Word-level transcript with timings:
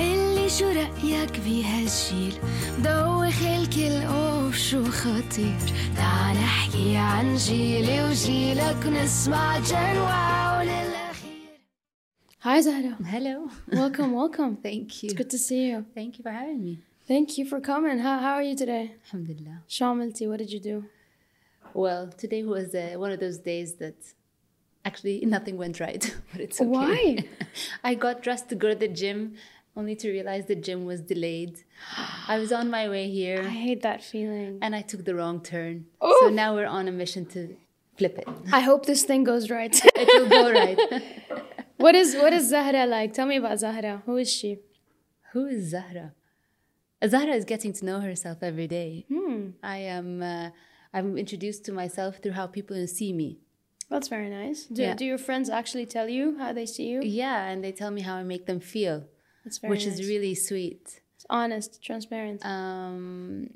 اللي 0.00 0.48
شو 0.48 0.68
رأيك 0.68 1.40
بهالجيل 1.40 2.34
دوخ 2.78 3.42
الكل 3.42 4.06
اوف 4.06 4.56
شو 4.56 4.84
خطير 4.84 5.58
تعال 5.96 6.36
نحكي 6.36 6.96
عن 6.96 7.36
جيلي 7.36 8.04
وجيلك 8.04 8.86
ونسمع 8.86 9.58
جن 9.58 9.98
واو 9.98 10.62
للأخير 10.62 11.02
Hi 12.44 12.60
Zahra. 12.60 12.94
Hello. 13.14 13.48
Welcome, 13.70 14.12
welcome. 14.20 14.56
Thank 14.56 15.02
you. 15.02 15.10
It's 15.10 15.14
good 15.14 15.30
to 15.30 15.38
see 15.38 15.62
you. 15.70 15.84
Thank 15.94 16.18
you 16.18 16.22
for 16.26 16.32
having 16.40 16.60
me. 16.66 16.74
Thank 17.06 17.38
you 17.38 17.44
for 17.46 17.60
coming. 17.60 17.98
How, 18.06 18.18
how 18.18 18.34
are 18.38 18.42
you 18.50 18.56
today? 18.56 18.84
Alhamdulillah. 19.06 19.58
Shamilti, 19.68 20.28
what 20.28 20.38
did 20.40 20.50
you 20.52 20.58
do? 20.58 20.84
Well, 21.72 22.08
today 22.22 22.42
was 22.42 22.74
uh, 22.74 22.94
one 23.04 23.12
of 23.12 23.20
those 23.20 23.38
days 23.38 23.74
that 23.82 23.94
actually 24.84 25.16
nothing 25.36 25.56
went 25.56 25.78
right, 25.78 26.02
but 26.32 26.40
it's 26.40 26.60
okay. 26.60 26.68
Why? 26.68 27.24
I 27.84 27.94
got 27.94 28.22
dressed 28.24 28.48
to 28.48 28.56
go 28.56 28.68
to 28.70 28.74
the 28.84 28.88
gym 28.88 29.34
only 29.77 29.95
to 30.01 30.07
realize 30.17 30.43
the 30.47 30.55
gym 30.67 30.81
was 30.91 30.99
delayed. 31.13 31.53
I 32.27 32.35
was 32.39 32.51
on 32.59 32.65
my 32.77 32.85
way 32.89 33.05
here 33.19 33.39
I 33.43 33.49
hate 33.67 33.81
that 33.89 34.01
feeling. 34.03 34.57
and 34.63 34.71
I 34.75 34.81
took 34.81 35.01
the 35.09 35.15
wrong 35.19 35.37
turn. 35.53 35.75
Oof. 36.05 36.15
So 36.21 36.29
now 36.29 36.49
we're 36.55 36.71
on 36.79 36.87
a 36.87 36.91
mission 36.91 37.23
to 37.35 37.55
flip 37.97 38.15
it. 38.17 38.27
I 38.51 38.61
hope 38.69 38.81
this 38.91 39.03
thing 39.09 39.23
goes 39.23 39.45
right. 39.57 39.75
It 39.95 40.07
will 40.21 40.29
go 40.29 40.45
right. 40.61 40.79
what 41.85 41.95
is 42.01 42.15
what 42.23 42.33
is 42.33 42.43
Zahra 42.49 42.85
like? 42.85 43.09
Tell 43.13 43.27
me 43.33 43.37
about 43.43 43.57
Zahra. 43.59 43.93
Who 44.07 44.15
is 44.17 44.29
she? 44.37 44.51
Who 45.33 45.45
is 45.55 45.69
Zahra? 45.73 46.07
Zahra 47.13 47.33
is 47.41 47.45
getting 47.45 47.73
to 47.73 47.85
know 47.85 47.99
herself 48.09 48.37
every 48.41 48.67
day. 48.67 49.05
Hmm. 49.13 49.41
I 49.61 49.77
am. 49.97 50.09
Uh, 50.23 50.49
I'm 50.93 51.17
introduced 51.23 51.61
to 51.65 51.71
myself 51.81 52.11
through 52.21 52.31
how 52.39 52.47
people 52.47 52.77
see 52.87 53.13
me. 53.13 53.29
That's 53.89 54.07
very 54.15 54.29
nice. 54.29 54.59
Do, 54.65 54.81
Yeah. 54.81 54.95
do 54.95 55.05
your 55.05 55.17
friends 55.27 55.47
actually 55.49 55.85
tell 55.85 56.09
you 56.17 56.37
how 56.39 56.49
they 56.53 56.65
see 56.65 56.87
you? 56.93 56.99
Yeah, 57.03 57.45
and 57.49 57.63
they 57.63 57.71
tell 57.81 57.91
me 57.97 58.01
how 58.01 58.15
I 58.15 58.23
make 58.23 58.45
them 58.47 58.59
feel, 58.59 58.97
which 59.61 59.85
nice. 59.85 59.99
is 59.99 60.07
really 60.07 60.35
sweet. 60.35 60.83
It's 61.15 61.25
honest, 61.29 61.81
transparent. 61.83 62.39
Um, 62.45 63.49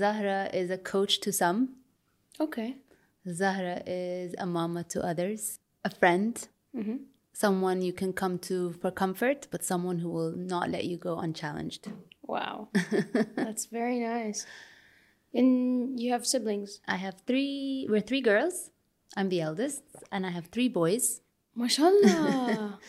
Zahra 0.00 0.40
is 0.52 0.70
a 0.70 0.78
coach 0.78 1.20
to 1.24 1.30
some. 1.32 1.60
okay. 2.40 2.76
Zahra 3.40 3.82
is 3.86 4.34
a 4.38 4.46
mama 4.46 4.84
to 4.92 4.98
others, 5.10 5.58
a 5.84 5.90
friend, 6.00 6.34
Mm-hmm. 6.76 6.96
someone 7.32 7.78
you 7.88 7.92
can 8.02 8.12
come 8.12 8.36
to 8.50 8.72
for 8.80 8.90
comfort, 8.90 9.40
but 9.52 9.64
someone 9.64 9.98
who 10.02 10.10
will 10.16 10.32
not 10.54 10.68
let 10.70 10.84
you 10.90 10.96
go 10.98 11.12
unchallenged. 11.26 11.84
Wow. 12.26 12.68
That's 13.36 13.64
very 13.66 13.98
nice. 14.00 14.44
And 15.32 15.98
you 16.00 16.10
have 16.12 16.26
siblings. 16.26 16.80
I 16.86 16.96
have 16.96 17.16
three. 17.28 17.86
We're 17.88 18.00
three 18.10 18.20
girls. 18.20 18.70
I'm 19.16 19.28
the 19.28 19.40
eldest, 19.40 19.82
and 20.12 20.26
I 20.26 20.30
have 20.30 20.46
three 20.46 20.68
boys. 20.68 21.20
Mashallah. 21.54 22.78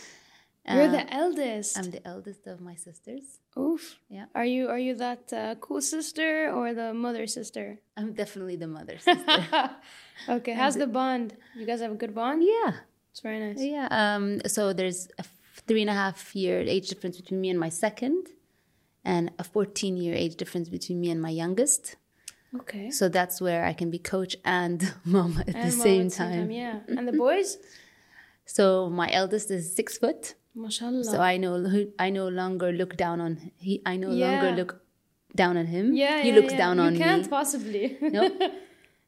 You're 0.68 0.88
the 0.90 1.14
eldest. 1.14 1.78
I'm 1.78 1.92
the 1.92 2.06
eldest 2.08 2.48
of 2.48 2.60
my 2.60 2.76
sisters. 2.76 3.40
Oof. 3.58 4.00
Yeah. 4.10 4.26
Are 4.34 4.46
you 4.46 4.68
are 4.70 4.80
you 4.80 4.96
that 4.96 5.32
uh, 5.32 5.56
cool 5.62 5.82
sister 5.82 6.50
or 6.52 6.74
the 6.74 6.94
mother 6.94 7.28
sister? 7.28 7.80
I'm 7.96 8.14
definitely 8.14 8.56
the 8.56 8.68
mother 8.68 8.98
sister. 9.08 9.72
okay. 10.28 10.54
How's 10.54 10.76
the 10.76 10.88
bond? 10.88 11.36
You 11.56 11.66
guys 11.66 11.82
have 11.82 11.92
a 11.92 11.96
good 11.96 12.16
bond? 12.16 12.44
yeah. 12.44 12.72
It's 13.12 13.22
very 13.22 13.40
nice. 13.40 13.62
Yeah. 13.62 13.88
Um, 13.92 14.42
so 14.48 14.74
there's 14.74 15.08
a 15.20 15.24
three 15.68 15.82
and 15.82 15.90
a 15.90 15.94
half 15.94 16.36
year 16.36 16.60
age 16.60 16.88
difference 16.90 17.18
between 17.22 17.40
me 17.42 17.50
and 17.50 17.60
my 17.60 17.70
second, 17.70 18.28
and 19.06 19.32
a 19.40 19.44
14 19.44 19.96
year 19.98 20.14
age 20.16 20.36
difference 20.36 20.68
between 20.70 21.00
me 21.00 21.10
and 21.12 21.22
my 21.22 21.30
youngest. 21.30 21.96
Okay. 22.60 22.90
So 22.90 23.08
that's 23.10 23.40
where 23.40 23.66
I 23.66 23.74
can 23.74 23.90
be 23.92 24.00
coach 24.00 24.36
and 24.44 24.94
mom 25.06 25.38
at 25.40 25.48
the 25.48 25.58
And 25.58 25.78
mom 25.78 25.86
same 25.88 26.06
at 26.08 26.12
the 26.12 26.18
time. 26.18 26.52
Yeah. 26.52 26.80
And 26.88 27.08
the 27.08 27.14
boys? 27.14 27.58
So 28.46 28.90
my 28.90 29.10
eldest 29.12 29.52
is 29.52 29.74
six 29.76 29.98
foot. 29.98 30.36
Mashallah. 30.56 31.04
So 31.04 31.20
I 31.20 31.38
no 31.38 31.52
I 32.00 32.10
no 32.10 32.28
longer 32.30 32.72
look 32.72 32.96
down 32.98 33.20
on 33.22 33.52
he. 33.58 33.82
I 33.86 33.98
no 33.98 34.12
Yeah. 34.12 34.32
longer 34.42 34.52
look 34.62 34.82
down 35.36 35.58
on 35.58 35.66
him. 35.68 35.94
yeah, 35.94 36.22
he 36.22 36.30
yeah, 36.30 36.36
looks 36.36 36.54
yeah. 36.54 36.58
down 36.64 36.78
you 36.78 36.84
on 36.84 36.94
me 36.94 37.00
you 37.00 37.06
can't 37.06 37.30
possibly. 37.30 37.98
Nope. 38.02 38.42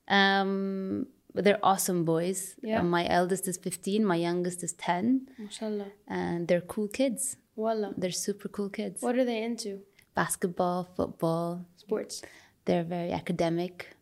Um, 0.08 1.08
but 1.34 1.44
they're 1.44 1.60
awesome 1.64 2.04
boys. 2.06 2.56
Yeah. 2.62 2.82
My 2.82 3.08
eldest 3.08 3.48
is 3.48 3.58
15. 3.58 4.04
My 4.06 4.16
youngest 4.16 4.64
is 4.64 4.74
10, 4.74 5.30
Mashallah. 5.38 5.88
and 6.08 6.48
they're 6.48 6.62
cool 6.62 6.88
kids. 6.88 7.38
Wallah. 7.56 7.94
They're 7.98 8.12
super 8.12 8.48
cool 8.48 8.70
kids. 8.70 9.02
What 9.02 9.18
are 9.18 9.26
they 9.26 9.44
into? 9.44 9.82
Basketball, 10.16 10.88
football. 10.96 11.66
Sports. 11.78 12.22
They're 12.66 12.84
very 12.84 13.12
academic. 13.12 13.96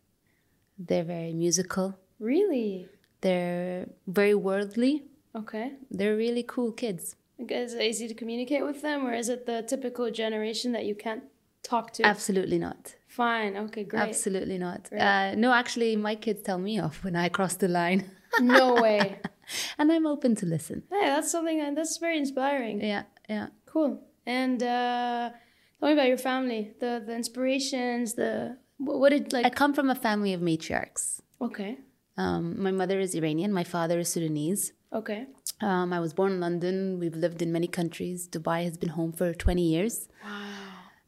They're 0.78 1.04
very 1.04 1.32
musical. 1.32 1.98
Really? 2.20 2.88
They're 3.20 3.86
very 4.06 4.34
worldly. 4.34 5.04
Okay. 5.34 5.72
They're 5.90 6.16
really 6.16 6.42
cool 6.42 6.72
kids. 6.72 7.16
Like, 7.38 7.52
Is 7.52 7.74
it 7.74 7.82
easy 7.82 8.08
to 8.08 8.14
communicate 8.14 8.64
with 8.64 8.82
them, 8.82 9.06
or 9.06 9.12
is 9.12 9.28
it 9.28 9.46
the 9.46 9.62
typical 9.62 10.10
generation 10.10 10.72
that 10.72 10.84
you 10.84 10.94
can't 10.94 11.24
talk 11.62 11.92
to? 11.94 12.02
Absolutely 12.06 12.58
not. 12.58 12.94
Fine. 13.08 13.56
Okay. 13.56 13.84
Great. 13.84 14.08
Absolutely 14.08 14.58
not. 14.58 14.88
Great. 14.88 15.00
Uh, 15.02 15.34
no, 15.34 15.52
actually, 15.52 15.96
my 15.96 16.14
kids 16.14 16.42
tell 16.42 16.58
me 16.58 16.78
off 16.80 17.04
when 17.04 17.16
I 17.16 17.28
cross 17.28 17.54
the 17.56 17.68
line, 17.68 18.10
No 18.40 18.74
way. 18.74 19.18
and 19.78 19.90
I'm 19.92 20.06
open 20.06 20.34
to 20.36 20.46
listen. 20.46 20.82
Hey, 20.90 21.06
that's 21.06 21.30
something 21.30 21.58
that- 21.58 21.74
that's 21.74 21.96
very 21.98 22.18
inspiring. 22.18 22.80
Yeah, 22.82 23.04
yeah. 23.28 23.48
Cool. 23.66 24.00
And 24.26 24.62
uh, 24.62 25.30
tell 25.78 25.88
me 25.88 25.92
about 25.92 26.08
your 26.08 26.18
family. 26.18 26.72
The 26.80 27.02
the 27.06 27.14
inspirations. 27.14 28.14
The 28.14 28.56
what, 28.78 29.10
did 29.10 29.32
I 29.34 29.50
come 29.50 29.72
from 29.72 29.88
a 29.90 29.94
family 29.94 30.32
of 30.34 30.40
matriarchs. 30.40 31.20
Okay. 31.40 31.78
Um, 32.16 32.62
my 32.62 32.70
mother 32.70 32.98
is 32.98 33.14
Iranian. 33.14 33.52
My 33.52 33.64
father 33.64 33.98
is 33.98 34.08
Sudanese. 34.08 34.72
Okay. 34.92 35.26
Um, 35.60 35.92
I 35.92 36.00
was 36.00 36.12
born 36.14 36.32
in 36.32 36.40
London. 36.40 36.98
We've 36.98 37.14
lived 37.14 37.42
in 37.42 37.52
many 37.52 37.66
countries. 37.66 38.28
Dubai 38.28 38.64
has 38.64 38.76
been 38.76 38.90
home 38.90 39.12
for 39.12 39.34
20 39.34 39.62
years. 39.62 40.08
Wow. 40.24 40.42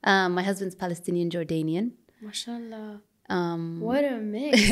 Um, 0.04 0.34
my 0.34 0.42
husband's 0.42 0.74
Palestinian 0.74 1.30
Jordanian. 1.30 1.92
Mashallah. 2.20 3.00
Um, 3.28 3.80
What 3.80 4.04
a 4.04 4.18
mix. 4.18 4.70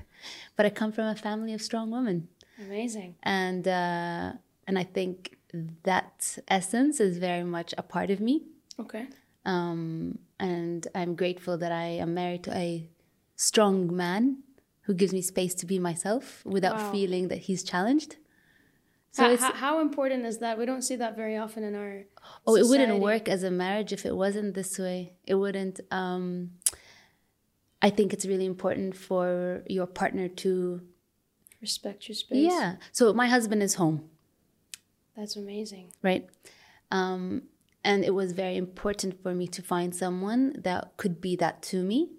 but 0.56 0.66
I 0.66 0.70
come 0.70 0.92
from 0.92 1.06
a 1.06 1.14
family 1.14 1.52
of 1.54 1.62
strong 1.62 1.90
women. 1.90 2.28
Amazing. 2.58 3.16
And, 3.22 3.66
uh, 3.68 4.32
and 4.66 4.78
I 4.78 4.84
think 4.84 5.36
that 5.84 6.38
essence 6.48 7.00
is 7.00 7.18
very 7.18 7.44
much 7.44 7.74
a 7.78 7.82
part 7.82 8.10
of 8.10 8.20
me. 8.20 8.42
Okay. 8.80 9.06
Um, 9.44 10.18
and 10.38 10.86
I'm 10.94 11.14
grateful 11.14 11.56
that 11.58 11.72
I 11.72 11.86
am 12.04 12.14
married 12.14 12.44
to 12.44 12.54
a 12.54 12.88
strong 13.36 13.94
man 13.94 14.42
who 14.88 14.94
gives 14.94 15.12
me 15.12 15.20
space 15.20 15.54
to 15.54 15.66
be 15.66 15.78
myself 15.78 16.24
without 16.46 16.76
Wow. 16.76 16.92
feeling 16.92 17.28
that 17.28 17.40
he's 17.46 17.62
challenged. 17.62 18.16
So 19.10 19.22
how, 19.24 19.30
it's, 19.32 19.42
how, 19.42 19.52
how 19.52 19.80
important 19.80 20.24
is 20.24 20.38
that? 20.38 20.56
We 20.58 20.64
don't 20.64 20.80
see 20.82 20.96
that 20.96 21.14
very 21.14 21.36
often 21.36 21.62
in 21.62 21.74
our. 21.74 22.04
oh, 22.46 22.56
it 22.56 22.66
wouldn't 22.66 22.98
work 23.00 23.28
as 23.28 23.42
a 23.42 23.50
marriage 23.50 23.92
if 23.92 24.06
it 24.06 24.16
wasn't 24.16 24.54
this 24.54 24.78
way. 24.78 25.12
It 25.26 25.34
wouldn't. 25.34 25.80
Um, 25.90 26.52
I 27.82 27.90
think 27.90 28.12
it's 28.14 28.24
really 28.26 28.46
important 28.46 28.96
for 28.96 29.62
your 29.68 29.86
partner 29.86 30.26
to, 30.42 30.80
Respect 31.60 32.08
your 32.08 32.14
space. 32.16 32.50
yeah. 32.50 32.76
So 32.92 33.12
my 33.12 33.26
husband 33.26 33.62
is 33.62 33.74
home. 33.74 34.08
That's 35.16 35.36
amazing. 35.36 35.92
right? 36.02 36.26
Um, 36.90 37.42
and 37.84 38.04
it 38.04 38.14
was 38.14 38.32
very 38.32 38.56
important 38.56 39.22
for 39.22 39.34
me 39.34 39.46
to 39.48 39.60
find 39.62 39.94
someone 39.94 40.54
that 40.64 40.96
could 40.96 41.20
be 41.20 41.36
that 41.36 41.62
to 41.70 41.82
me, 41.82 42.10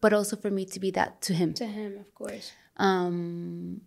but 0.00 0.12
also 0.12 0.36
for 0.36 0.50
me 0.50 0.64
to 0.66 0.80
be 0.80 0.90
that 0.92 1.20
to 1.22 1.34
him. 1.34 1.52
To 1.54 1.66
him, 1.66 1.96
of 1.98 2.14
course. 2.14 2.52
Um, 2.76 3.82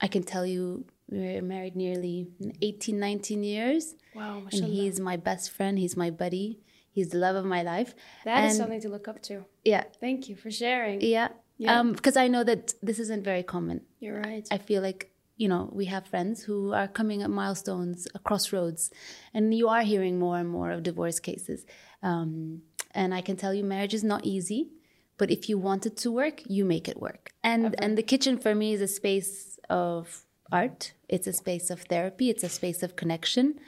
I 0.00 0.08
can 0.08 0.22
tell 0.22 0.44
you, 0.46 0.84
we're 1.08 1.42
married 1.42 1.76
nearly 1.76 2.28
18, 2.60 2.98
19 2.98 3.44
years, 3.44 3.94
Wow, 4.14 4.42
and 4.52 4.64
he's 4.64 4.98
my 5.00 5.16
best 5.16 5.50
friend. 5.50 5.78
He's 5.78 5.96
my 5.96 6.10
buddy. 6.10 6.60
He's 6.90 7.08
the 7.08 7.18
love 7.18 7.36
of 7.36 7.44
my 7.44 7.62
life. 7.62 7.94
That 8.24 8.44
is 8.44 8.52
and 8.52 8.58
something 8.58 8.80
to 8.82 8.88
look 8.88 9.08
up 9.08 9.22
to. 9.22 9.44
yeah, 9.64 9.84
Thank 10.00 10.28
you 10.28 10.36
for 10.36 10.50
sharing. 10.50 11.00
yeah, 11.00 11.28
Yeah. 11.56 11.78
Um, 11.80 11.92
because 11.92 12.16
I 12.16 12.28
know 12.28 12.44
that 12.44 12.74
this 12.82 12.98
isn't 12.98 13.24
very 13.24 13.42
common. 13.42 13.82
You're 14.00 14.20
right. 14.20 14.46
I 14.50 14.58
feel 14.58 14.82
like 14.82 15.10
you 15.36 15.48
know 15.48 15.70
we 15.72 15.86
have 15.86 16.06
friends 16.06 16.42
who 16.42 16.72
are 16.72 16.88
coming 16.88 17.22
at 17.22 17.30
milestones, 17.30 18.06
crossroads, 18.24 18.90
and 19.32 19.54
you 19.54 19.68
are 19.68 19.82
hearing 19.82 20.18
more 20.18 20.38
and 20.38 20.48
more 20.48 20.70
of 20.70 20.82
divorce 20.82 21.18
cases. 21.20 21.64
Um, 22.02 22.62
and 22.94 23.14
I 23.14 23.20
can 23.20 23.36
tell 23.36 23.54
you, 23.54 23.64
marriage 23.64 23.94
is 23.94 24.04
not 24.04 24.24
easy, 24.24 24.70
but 25.18 25.30
if 25.30 25.48
you 25.48 25.58
want 25.58 25.86
it 25.86 25.96
to 25.98 26.10
work, 26.10 26.42
you 26.46 26.64
make 26.64 26.88
it 26.88 27.00
work. 27.00 27.32
And 27.42 27.74
and 27.78 27.96
the 27.96 28.02
kitchen 28.02 28.38
for 28.38 28.54
me 28.54 28.74
is 28.74 28.80
a 28.80 28.88
space 28.88 29.58
of 29.70 30.24
art. 30.50 30.92
It's 31.08 31.26
a 31.26 31.32
space 31.32 31.70
of 31.70 31.82
therapy. 31.82 32.30
It's 32.30 32.44
a 32.44 32.48
space 32.48 32.82
of 32.82 32.96
connection, 32.96 33.58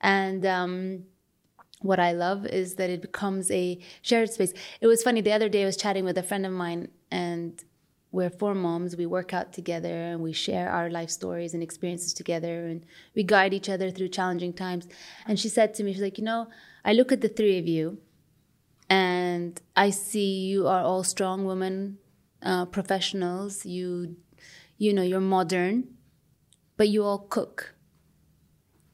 and. 0.00 0.44
Um, 0.44 1.04
what 1.84 2.00
I 2.00 2.12
love 2.12 2.46
is 2.46 2.76
that 2.76 2.88
it 2.88 3.02
becomes 3.02 3.50
a 3.50 3.78
shared 4.00 4.30
space. 4.30 4.54
It 4.80 4.86
was 4.86 5.02
funny 5.02 5.20
the 5.20 5.32
other 5.32 5.50
day 5.50 5.62
I 5.62 5.66
was 5.66 5.76
chatting 5.76 6.06
with 6.06 6.16
a 6.16 6.22
friend 6.22 6.46
of 6.46 6.52
mine 6.52 6.88
and 7.10 7.62
we're 8.10 8.30
four 8.30 8.54
moms. 8.54 8.96
We 8.96 9.04
work 9.04 9.34
out 9.34 9.52
together 9.52 9.94
and 9.94 10.22
we 10.22 10.32
share 10.32 10.70
our 10.70 10.88
life 10.88 11.10
stories 11.10 11.52
and 11.52 11.62
experiences 11.62 12.14
together 12.14 12.66
and 12.66 12.86
we 13.14 13.22
guide 13.22 13.52
each 13.52 13.68
other 13.68 13.90
through 13.90 14.08
challenging 14.08 14.54
times. 14.54 14.88
And 15.26 15.38
she 15.38 15.50
said 15.50 15.74
to 15.74 15.82
me, 15.82 15.92
she's 15.92 16.00
like, 16.00 16.16
you 16.16 16.24
know, 16.24 16.48
I 16.86 16.94
look 16.94 17.12
at 17.12 17.20
the 17.20 17.28
three 17.28 17.58
of 17.58 17.66
you 17.66 17.98
and 18.88 19.60
I 19.74 19.90
see 19.90 20.46
you 20.46 20.66
are 20.68 20.82
all 20.82 21.04
strong 21.04 21.44
women, 21.44 21.98
uh, 22.42 22.66
professionals. 22.66 23.64
You, 23.64 24.16
you 24.78 24.92
know, 24.92 25.02
you're 25.02 25.20
modern, 25.20 25.88
but 26.76 26.88
you 26.88 27.04
all 27.04 27.18
cook. 27.18 27.74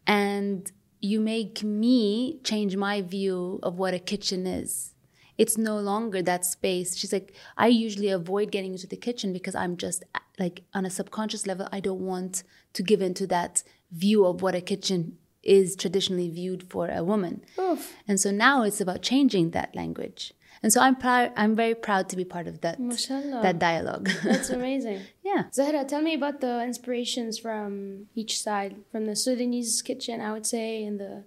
And 0.07 0.71
you 1.01 1.21
make 1.21 1.63
me 1.63 2.41
change 2.45 2.77
my 2.77 3.01
view 3.01 3.59
of 3.63 3.79
what 3.79 3.95
a 3.95 3.99
kitchen 3.99 4.47
is. 4.47 4.95
It's 5.39 5.57
no 5.57 5.79
longer 5.79 6.21
that 6.23 6.45
space. 6.45 6.97
She's 6.97 7.13
like, 7.13 7.35
I 7.57 7.69
usually 7.69 8.11
avoid 8.11 8.51
getting 8.51 8.73
into 8.73 8.87
the 8.87 8.97
kitchen 8.97 9.33
because 9.33 9.55
I'm 9.55 9.79
just 9.79 10.05
like 10.39 10.65
on 10.75 10.85
a 10.85 10.91
subconscious 10.91 11.47
level, 11.47 11.69
I 11.73 11.81
don't 11.81 12.01
want 12.01 12.43
to 12.75 12.83
give 12.83 13.01
into 13.01 13.27
that 13.29 13.63
view 13.91 14.27
of 14.27 14.43
what 14.43 14.55
a 14.55 14.61
kitchen 14.61 15.17
is 15.43 15.75
traditionally 15.77 16.29
viewed 16.29 16.63
for 16.71 16.89
a 16.91 17.03
woman. 17.03 17.43
Oof. 17.59 17.95
And 18.07 18.21
so 18.21 18.31
now 18.31 18.63
it's 18.63 18.81
about 18.81 19.03
changing 19.03 19.51
that 19.53 19.75
language. 19.75 20.33
And 20.63 20.71
so 20.73 20.81
I'm 20.83 20.97
proud 20.97 21.33
I'm 21.37 21.57
very 21.57 21.75
proud 21.75 22.11
to 22.11 22.17
be 22.17 22.25
part 22.25 22.47
of 22.47 22.61
that 22.61 22.79
Mashallah. 22.79 23.41
that 23.43 23.59
dialogue. 23.59 24.11
That's 24.25 24.51
amazing. 24.51 25.01
yeah. 25.25 25.45
Zahra, 25.55 25.85
tell 25.87 26.03
me 26.03 26.13
about 26.15 26.41
the 26.43 26.63
inspirations 26.63 27.39
from 27.39 28.07
each 28.15 28.39
side, 28.43 28.77
from 28.93 29.07
the 29.07 29.17
Sudanese 29.17 29.81
kitchen, 29.81 30.21
I 30.21 30.33
would 30.33 30.47
say, 30.47 30.85
and 30.85 31.01
the 31.01 31.25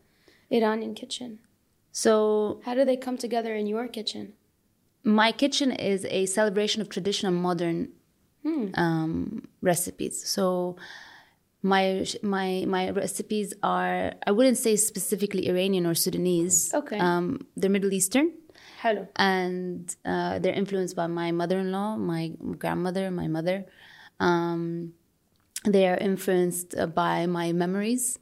Iranian 0.52 0.94
kitchen. 0.94 1.40
So 1.92 2.62
How 2.66 2.76
do 2.76 2.86
they 2.86 2.98
come 2.98 3.18
together 3.18 3.56
in 3.56 3.66
your 3.68 3.88
kitchen? 3.88 4.34
my 5.06 5.32
kitchen 5.34 5.72
is 5.72 6.06
a 6.06 6.26
celebration 6.28 6.82
of 6.82 6.88
traditional 6.90 7.34
modern 7.34 7.90
Hmm. 8.44 8.68
um, 8.76 9.48
recipes. 9.62 10.16
So 10.28 10.76
my 11.64 12.06
my 12.22 12.66
my 12.68 12.92
recipes 12.92 13.54
are 13.64 14.14
I 14.28 14.32
wouldn't 14.32 14.58
say 14.58 14.76
specifically 14.76 15.48
Iranian 15.50 15.86
or 15.86 15.96
Sudanese. 15.96 16.72
Okay. 16.74 17.00
Um, 17.00 17.48
they're 17.56 17.70
Middle 17.70 17.94
Eastern. 17.94 18.34
Hello. 18.82 19.08
and 19.16 19.96
uh, 20.04 20.40
they're 20.40 20.54
influenced 20.54 20.94
by 20.94 21.08
my 21.08 21.32
mother-in-law, 21.32 21.96
my 21.96 22.34
grandmother, 22.58 23.10
my 23.12 23.28
mother. 23.28 23.66
Um, 24.20 24.92
they 25.64 25.88
are 25.88 25.96
influenced 25.96 26.76
uh, 26.78 26.88
by 26.88 27.26
my 27.26 27.54
memories 27.54 28.20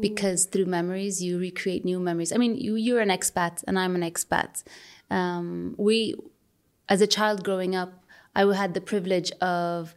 because 0.00 0.46
through 0.46 0.64
memories 0.64 1.22
you 1.22 1.38
recreate 1.38 1.84
new 1.84 2.00
memories. 2.00 2.32
I 2.32 2.38
mean, 2.38 2.56
you 2.56 2.74
you're 2.76 3.00
an 3.00 3.10
expat 3.10 3.62
and 3.66 3.78
I'm 3.78 3.94
an 3.94 4.02
expat. 4.02 4.64
Um, 5.10 5.74
we, 5.78 6.14
as 6.88 7.00
a 7.00 7.06
child 7.06 7.44
growing 7.44 7.76
up, 7.76 8.02
I 8.34 8.42
had 8.54 8.74
the 8.74 8.80
privilege 8.80 9.32
of 9.40 9.94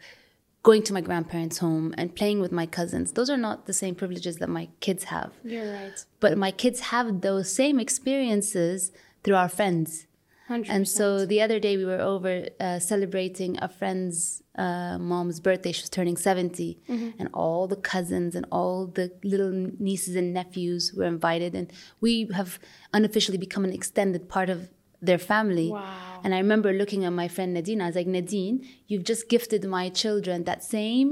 going 0.64 0.82
to 0.84 0.94
my 0.94 1.02
grandparents' 1.02 1.58
home 1.60 1.94
and 1.98 2.16
playing 2.16 2.40
with 2.40 2.52
my 2.52 2.66
cousins. 2.66 3.12
Those 3.12 3.30
are 3.30 3.38
not 3.38 3.66
the 3.66 3.74
same 3.74 3.96
privileges 3.96 4.38
that 4.38 4.50
my 4.50 4.70
kids 4.80 5.04
have 5.06 5.32
You're 5.44 5.72
right. 5.74 6.06
but 6.20 6.38
my 6.38 6.52
kids 6.52 6.80
have 6.94 7.22
those 7.22 7.52
same 7.54 7.80
experiences 7.80 8.92
through 9.24 9.36
our 9.36 9.50
friends 9.50 10.08
100%. 10.50 10.66
and 10.70 10.88
so 10.88 11.26
the 11.26 11.42
other 11.42 11.58
day 11.60 11.78
we 11.78 11.86
were 11.86 12.02
over 12.02 12.48
uh, 12.60 12.78
celebrating 12.80 13.58
a 13.62 13.70
friend's 13.70 14.44
uh, 14.58 14.98
mom's 15.00 15.40
birthday 15.40 15.72
she 15.72 15.82
was 15.82 15.90
turning 15.90 16.18
70 16.18 16.80
and 17.20 17.30
all 17.34 17.66
the 17.68 17.78
cousins 17.78 18.36
and 18.36 18.46
all 18.52 18.86
the 18.86 19.12
little 19.24 19.52
nieces 19.80 20.16
and 20.16 20.34
nephews 20.34 20.94
were 20.96 21.06
invited 21.06 21.56
and 21.56 21.72
we 22.02 22.30
have 22.36 22.60
unofficially 22.94 23.38
become 23.38 23.64
an 23.64 23.74
extended 23.74 24.28
part 24.30 24.50
of 24.50 24.70
their 25.06 25.18
family 25.34 25.70
Wow. 25.70 26.22
and 26.24 26.34
i 26.36 26.38
remember 26.38 26.72
looking 26.74 27.04
at 27.06 27.14
my 27.22 27.28
friend 27.36 27.54
nadine 27.54 27.82
i 27.82 27.88
was 27.88 27.96
like 27.96 28.08
nadine 28.08 28.56
you've 28.88 29.04
just 29.04 29.28
gifted 29.30 29.64
my 29.66 29.90
children 29.90 30.44
that 30.46 30.64
same 30.64 31.10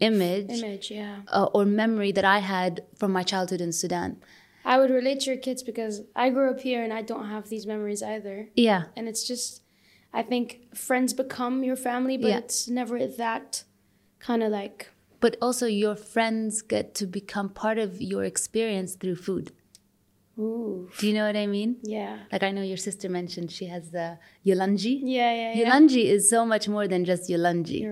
image, 0.00 0.50
Image, 0.50 0.90
yeah. 0.90 1.16
uh, 1.28 1.48
or 1.52 1.64
memory 1.66 2.10
that 2.12 2.24
i 2.24 2.38
had 2.38 2.82
from 2.96 3.12
my 3.12 3.22
childhood 3.22 3.60
in 3.60 3.72
sudan 3.72 4.16
I 4.62 4.78
would 4.78 4.90
relate 4.90 5.20
to 5.20 5.30
your 5.30 5.38
kids 5.40 5.62
because 5.62 6.02
I 6.14 6.28
grew 6.28 6.50
up 6.50 6.60
here 6.60 6.82
and 6.84 6.92
I 6.92 7.00
don't 7.00 7.28
have 7.34 7.48
these 7.48 7.66
memories 7.66 8.02
either. 8.02 8.50
yeah 8.54 8.82
And 8.94 9.08
it's 9.08 9.24
just, 9.26 9.62
I 10.12 10.22
think 10.22 10.76
friends 10.76 11.14
become 11.14 11.64
your 11.64 11.76
family, 11.76 12.18
but 12.18 12.28
Yeah. 12.28 12.38
it's 12.44 12.68
never 12.68 12.96
that 13.24 13.64
kind 14.18 14.42
of 14.42 14.50
like, 14.52 14.90
but 15.18 15.32
also 15.40 15.64
your 15.66 15.96
friends 15.96 16.60
get 16.60 16.94
to 16.96 17.06
become 17.06 17.48
part 17.48 17.78
of 17.78 18.02
your 18.02 18.22
experience 18.32 18.90
through 19.00 19.16
food. 19.16 19.50
Ooh, 20.40 20.88
Do 20.98 21.06
you 21.08 21.14
know 21.16 21.26
what 21.26 21.36
I 21.36 21.46
mean? 21.56 21.70
yeah. 21.96 22.14
Like 22.32 22.42
I 22.48 22.50
know 22.56 22.62
your 22.72 22.76
sister 22.88 23.08
mentioned 23.18 23.50
she 23.58 23.66
has 23.74 23.84
the 23.96 24.06
yulanji. 24.46 24.94
Yeah, 25.02 25.32
yeah, 25.34 25.52
yeah. 25.54 25.58
Yulanji 25.60 26.04
is 26.14 26.22
so 26.34 26.40
much 26.52 26.64
more 26.74 26.86
than 26.92 27.04
just. 27.04 27.28
You're 27.30 27.40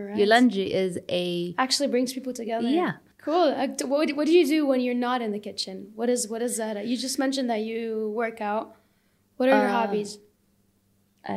right. 0.08 0.18
Yulanji 0.20 0.64
is 0.84 0.98
a 1.08 1.54
Actually 1.58 1.88
brings 1.94 2.12
people 2.12 2.32
together. 2.42 2.68
Yeah. 2.82 2.92
Cool. 3.26 3.48
Uh, 3.62 3.68
What, 3.92 4.10
what 4.18 4.26
do 4.26 4.32
you 4.32 4.46
do 4.46 4.60
when 4.70 4.80
you're 4.80 5.02
not 5.08 5.20
in 5.26 5.30
the 5.36 5.42
kitchen? 5.48 5.76
What 5.94 6.08
is 6.14 6.20
what 6.32 6.40
is 6.48 6.56
that? 6.56 6.74
You 6.90 6.96
just 6.96 7.18
mentioned 7.24 7.48
that 7.50 7.60
you 7.70 8.10
work 8.22 8.40
out. 8.40 8.66
What 9.36 9.48
are 9.50 9.58
your 9.62 9.68
Uh, 9.74 9.78
hobbies? 9.80 10.10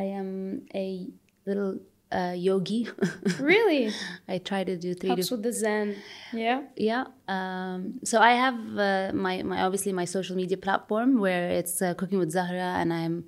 I 0.02 0.04
am 0.20 0.62
a 0.74 1.08
little 1.46 1.72
uh, 2.12 2.34
yogi. 2.36 2.88
Really? 3.40 3.90
I 4.28 4.38
try 4.38 4.64
to 4.64 4.76
do 4.76 4.94
three 4.94 5.08
Helps 5.08 5.28
to 5.28 5.34
with 5.34 5.42
the 5.42 5.52
zen. 5.52 5.96
Yeah. 6.32 6.62
yeah. 6.76 7.04
Um, 7.28 8.00
so 8.04 8.20
I 8.20 8.32
have 8.32 8.58
uh, 8.78 9.10
my 9.14 9.42
my 9.42 9.62
obviously 9.62 9.92
my 9.92 10.04
social 10.04 10.36
media 10.36 10.56
platform 10.56 11.18
where 11.18 11.50
it's 11.50 11.80
uh, 11.82 11.94
cooking 11.94 12.18
with 12.18 12.30
Zahra, 12.30 12.70
and 12.80 12.92
I'm 12.92 13.24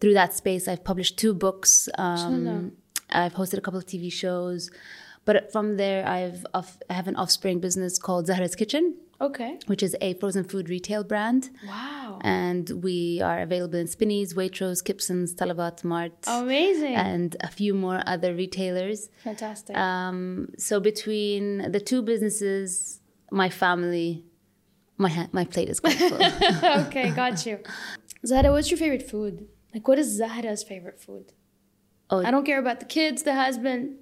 through 0.00 0.14
that 0.14 0.34
space. 0.34 0.68
I've 0.68 0.84
published 0.84 1.18
two 1.18 1.34
books. 1.34 1.88
Um, 1.98 2.72
I've 3.10 3.34
hosted 3.34 3.58
a 3.58 3.60
couple 3.60 3.78
of 3.78 3.86
TV 3.86 4.10
shows, 4.12 4.70
but 5.24 5.52
from 5.52 5.76
there 5.76 6.06
I've 6.06 6.44
off, 6.54 6.78
I 6.90 6.94
have 6.94 7.08
an 7.08 7.16
offspring 7.16 7.60
business 7.60 7.98
called 7.98 8.26
Zahra's 8.26 8.54
Kitchen, 8.54 8.96
Okay. 9.20 9.58
which 9.66 9.82
is 9.82 9.94
a 10.00 10.14
frozen 10.14 10.44
food 10.44 10.68
retail 10.68 11.04
brand, 11.04 11.50
Wow. 11.66 12.18
and 12.22 12.68
we 12.82 13.20
are 13.22 13.40
available 13.40 13.78
in 13.78 13.86
Spinneys, 13.86 14.34
Waitrose, 14.34 14.84
Gibson's, 14.84 15.32
Talabat, 15.34 15.84
Mart, 15.84 16.12
Amazing. 16.26 16.96
and 16.96 17.36
a 17.40 17.48
few 17.48 17.72
more 17.74 18.02
other 18.06 18.34
retailers. 18.34 19.08
Fantastic. 19.22 19.76
Um, 19.76 20.48
so 20.58 20.80
between 20.80 21.70
the 21.70 21.78
two 21.80 22.02
businesses, 22.02 23.00
my 23.30 23.48
family, 23.48 24.24
my 24.98 25.08
ha- 25.08 25.28
my 25.32 25.44
plate 25.44 25.68
is 25.68 25.78
quite 25.80 25.94
full. 25.98 26.18
okay, 26.86 27.10
got 27.10 27.46
you. 27.46 27.58
Zahra, 28.26 28.50
what's 28.52 28.70
your 28.70 28.78
favorite 28.78 29.08
food? 29.08 29.46
Like, 29.74 29.86
what 29.88 29.98
is 29.98 30.08
Zahra's 30.16 30.62
favorite 30.62 31.00
food? 31.00 31.32
Oh. 32.10 32.22
I 32.24 32.30
don't 32.30 32.44
care 32.44 32.58
about 32.58 32.78
the 32.80 32.86
kids, 32.86 33.22
the 33.22 33.34
husband. 33.34 33.96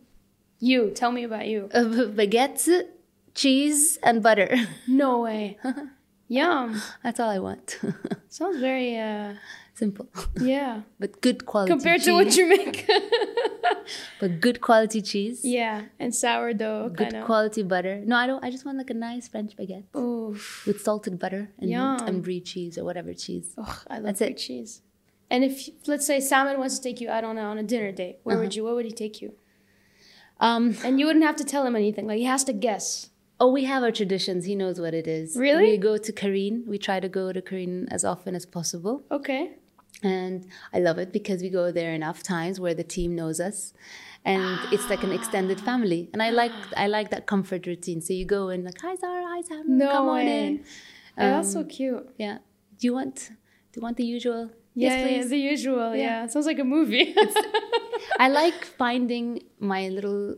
You. 0.61 0.91
Tell 0.91 1.11
me 1.13 1.25
about 1.25 1.47
you. 1.49 1.69
Uh, 1.73 1.85
baguettes, 2.21 2.69
cheese, 3.35 3.99
and 4.03 4.23
butter. 4.23 4.55
No 4.87 5.21
way. 5.21 5.59
Yum. 6.29 6.81
That's 7.03 7.19
all 7.19 7.29
I 7.31 7.39
want. 7.41 7.81
Sounds 8.29 8.61
very, 8.61 8.97
uh, 8.99 9.35
Simple, 9.75 10.07
yeah. 10.41 10.83
but 11.01 11.21
good 11.23 11.47
quality. 11.47 11.71
Compared 11.73 12.03
to 12.03 12.13
what 12.13 12.37
you 12.37 12.47
make. 12.49 12.87
but 14.21 14.39
good 14.41 14.61
quality 14.61 15.01
cheese. 15.01 15.41
yeah, 15.43 15.85
and 15.99 16.15
sourdough 16.15 16.91
Good 16.91 17.15
of. 17.15 17.25
quality 17.25 17.63
butter. 17.63 18.03
No, 18.05 18.17
I 18.17 18.27
don't. 18.27 18.45
I 18.45 18.51
just 18.51 18.65
want 18.67 18.77
like 18.79 18.91
a 18.91 18.95
nice 18.95 19.27
French 19.29 19.57
baguette 19.57 19.85
Oof. 19.97 20.65
with 20.67 20.83
salted 20.83 21.19
butter 21.19 21.51
and, 21.59 21.71
Yum. 21.71 22.07
and 22.07 22.23
brie 22.23 22.41
cheese 22.43 22.77
or 22.77 22.85
whatever 22.85 23.15
cheese. 23.15 23.55
Ugh, 23.57 23.77
I 23.89 23.95
love 23.97 24.05
That's 24.05 24.19
big 24.21 24.33
it. 24.33 24.37
cheese. 24.39 24.83
And 25.31 25.45
if 25.45 25.69
let's 25.87 26.07
say 26.07 26.21
Salmon 26.21 26.59
wants 26.59 26.77
to 26.79 26.83
take 26.83 27.01
you 27.01 27.09
out 27.09 27.25
on 27.25 27.39
a, 27.39 27.43
on 27.43 27.57
a 27.59 27.63
dinner 27.63 27.91
date, 27.93 28.19
where 28.23 28.37
Uh-huh. 28.37 28.43
would 28.45 28.55
you? 28.55 28.65
Where 28.65 28.75
would 28.75 28.85
he 28.85 28.93
take 28.93 29.23
you? 29.23 29.33
Um. 30.41 30.77
And 30.85 30.99
you 30.99 31.07
wouldn't 31.07 31.25
have 31.25 31.37
to 31.37 31.45
tell 31.45 31.65
him 31.67 31.77
anything. 31.77 32.07
Like 32.07 32.19
he 32.19 32.25
has 32.25 32.45
to 32.45 32.53
guess. 32.53 33.11
Oh, 33.43 33.51
we 33.51 33.65
have 33.65 33.83
our 33.83 33.91
traditions. 33.93 34.45
He 34.45 34.55
knows 34.55 34.79
what 34.81 34.93
it 34.93 35.07
is. 35.07 35.35
Really? 35.37 35.71
We 35.73 35.77
go 35.79 35.97
to 35.97 36.13
Kareen. 36.13 36.67
We 36.67 36.77
try 36.79 37.01
to 37.01 37.09
go 37.09 37.33
to 37.33 37.41
Kareen 37.41 37.87
as 37.91 38.05
often 38.05 38.35
as 38.35 38.45
possible. 38.45 39.03
Okay. 39.11 39.53
And 40.03 40.47
I 40.73 40.79
love 40.81 40.99
it 40.99 41.11
because 41.13 41.41
we 41.43 41.49
go 41.51 41.73
there 41.73 41.93
enough 41.95 42.23
times 42.23 42.61
where 42.61 42.75
the 42.75 42.85
team 42.85 43.15
knows 43.15 43.41
us. 43.41 43.73
And 44.25 44.59
it's 44.73 44.89
like 44.91 45.03
an 45.03 45.13
extended 45.13 45.59
family. 45.61 46.11
And 46.13 46.23
I 46.23 46.31
like 46.31 46.53
I 46.77 46.87
like 46.87 47.11
that 47.11 47.27
comfort 47.27 47.67
routine. 47.67 48.01
So 48.03 48.13
you 48.13 48.27
go 48.27 48.51
in 48.51 48.65
like, 48.65 48.79
hi 48.81 48.95
Zahra, 48.97 49.25
hi 49.27 49.43
Zahra, 49.43 49.65
No 49.67 49.89
come 49.91 50.09
on 50.09 50.15
way. 50.17 50.47
in. 50.47 50.65
Oh, 51.19 51.31
that's 51.37 51.53
so 51.53 51.65
cute. 51.65 52.09
Yeah. 52.19 52.39
Do 52.79 52.87
you 52.87 52.93
want 52.95 53.31
do 53.73 53.81
you 53.81 53.83
want 53.83 53.97
the 53.97 54.05
usual? 54.05 54.51
Yeah, 54.75 54.89
yes, 54.89 54.99
yeah, 54.99 55.19
please. 55.19 55.31
the 55.31 55.39
usual. 55.39 55.95
Yeah. 55.95 56.03
Yeah. 56.03 56.27
sounds 56.27 56.47
like 56.47 56.59
a 56.59 56.65
movie. 56.65 57.15
I 58.19 58.29
like 58.29 58.65
finding 58.65 59.43
my 59.59 59.89
little 59.89 60.37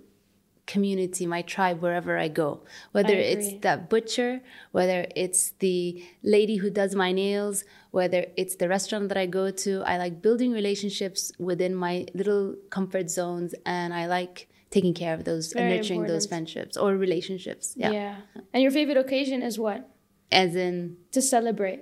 community, 0.66 1.26
my 1.26 1.42
tribe 1.42 1.82
wherever 1.82 2.16
I 2.16 2.28
go. 2.28 2.62
Whether 2.92 3.14
it's 3.14 3.48
agree. 3.48 3.58
that 3.60 3.90
butcher, 3.90 4.40
whether 4.70 5.06
it's 5.14 5.50
the 5.58 6.02
lady 6.22 6.56
who 6.56 6.70
does 6.70 6.94
my 6.94 7.12
nails, 7.12 7.64
whether 7.90 8.26
it's 8.36 8.56
the 8.56 8.68
restaurant 8.68 9.08
that 9.10 9.18
I 9.18 9.26
go 9.26 9.50
to. 9.50 9.82
I 9.84 9.98
like 9.98 10.22
building 10.22 10.52
relationships 10.52 11.32
within 11.38 11.74
my 11.74 12.06
little 12.14 12.54
comfort 12.70 13.10
zones 13.10 13.54
and 13.66 13.92
I 13.92 14.06
like 14.06 14.48
taking 14.70 14.94
care 14.94 15.14
of 15.14 15.24
those 15.24 15.52
Very 15.52 15.66
and 15.66 15.76
nurturing 15.76 16.04
those 16.04 16.26
friendships 16.26 16.76
or 16.76 16.96
relationships. 16.96 17.74
Yeah. 17.76 17.90
yeah. 17.90 18.16
And 18.52 18.62
your 18.62 18.72
favorite 18.72 18.96
occasion 18.96 19.42
is 19.42 19.58
what? 19.58 19.88
As 20.30 20.56
in 20.56 20.96
To 21.12 21.20
celebrate. 21.20 21.80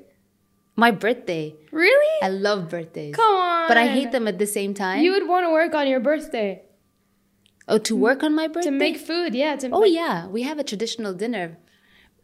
My 0.81 0.91
birthday. 0.91 1.55
Really? 1.71 2.23
I 2.23 2.29
love 2.29 2.71
birthdays. 2.71 3.15
Come 3.15 3.35
on. 3.35 3.69
But 3.69 3.77
I 3.77 3.87
hate 3.87 4.11
them 4.11 4.27
at 4.27 4.39
the 4.39 4.47
same 4.47 4.73
time. 4.75 5.03
You 5.05 5.13
would 5.13 5.29
want 5.29 5.47
to 5.47 5.53
work 5.53 5.75
on 5.75 5.87
your 5.87 6.01
birthday 6.01 6.63
oh, 7.69 7.79
to 7.79 7.95
work 7.95 8.23
on 8.23 8.35
my 8.35 8.49
birthday? 8.49 8.71
to 8.71 8.77
make 8.85 8.97
food. 8.97 9.35
Yeah. 9.35 9.57
To 9.57 9.69
Oh 9.71 9.85
yeah, 9.85 10.27
we 10.27 10.43
have 10.43 10.59
a 10.59 10.65
traditional 10.65 11.13
dinner. 11.15 11.59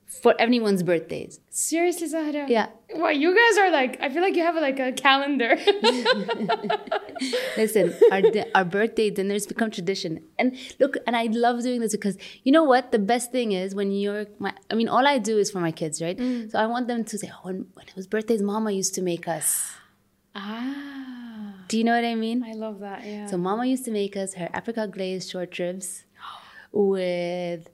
For 0.06 0.34
everyone's 0.38 0.82
birthdays. 0.82 1.40
Seriously, 1.50 2.06
Zahra? 2.06 2.46
Yeah. 2.48 2.68
Wow, 2.94 3.08
you 3.08 3.34
guys 3.34 3.58
are 3.58 3.70
like, 3.70 4.00
I 4.00 4.08
feel 4.08 4.22
like 4.22 4.36
you 4.36 4.42
have 4.42 4.54
like 4.54 4.78
a 4.78 4.92
calendar. 4.92 5.56
Listen, 7.56 7.94
our 8.12 8.22
our 8.54 8.64
birthday 8.64 9.10
dinners 9.10 9.46
become 9.46 9.70
tradition, 9.70 10.22
and 10.38 10.56
look, 10.78 10.96
and 11.06 11.16
I 11.16 11.24
love 11.24 11.62
doing 11.62 11.80
this 11.80 11.92
because 11.92 12.16
you 12.44 12.52
know 12.52 12.64
what? 12.64 12.92
The 12.92 12.98
best 12.98 13.32
thing 13.32 13.52
is 13.52 13.74
when 13.74 13.90
you're 13.90 14.26
my. 14.38 14.52
I 14.70 14.74
mean, 14.74 14.88
all 14.88 15.06
I 15.06 15.18
do 15.18 15.38
is 15.38 15.50
for 15.50 15.60
my 15.60 15.72
kids, 15.72 16.00
right? 16.02 16.18
So 16.50 16.58
I 16.58 16.66
want 16.66 16.88
them 16.88 17.04
to 17.04 17.18
say, 17.18 17.30
oh, 17.34 17.40
when, 17.46 17.66
when 17.74 17.86
it 17.88 17.96
was 17.96 18.06
birthdays, 18.06 18.42
Mama 18.42 18.70
used 18.70 18.94
to 18.94 19.02
make 19.02 19.26
us. 19.28 19.72
ah, 20.34 21.54
Do 21.68 21.78
you 21.78 21.84
know 21.84 21.94
what 21.94 22.04
I 22.04 22.14
mean? 22.14 22.44
I 22.44 22.52
love 22.52 22.80
that. 22.80 23.04
Yeah. 23.04 23.26
So 23.26 23.36
Mama 23.38 23.66
used 23.66 23.84
to 23.86 23.90
make 23.90 24.16
us 24.16 24.34
her 24.34 24.48
apricot 24.54 24.90
glazed 24.92 25.30
short 25.30 25.58
ribs 25.58 26.04
with 26.72 27.68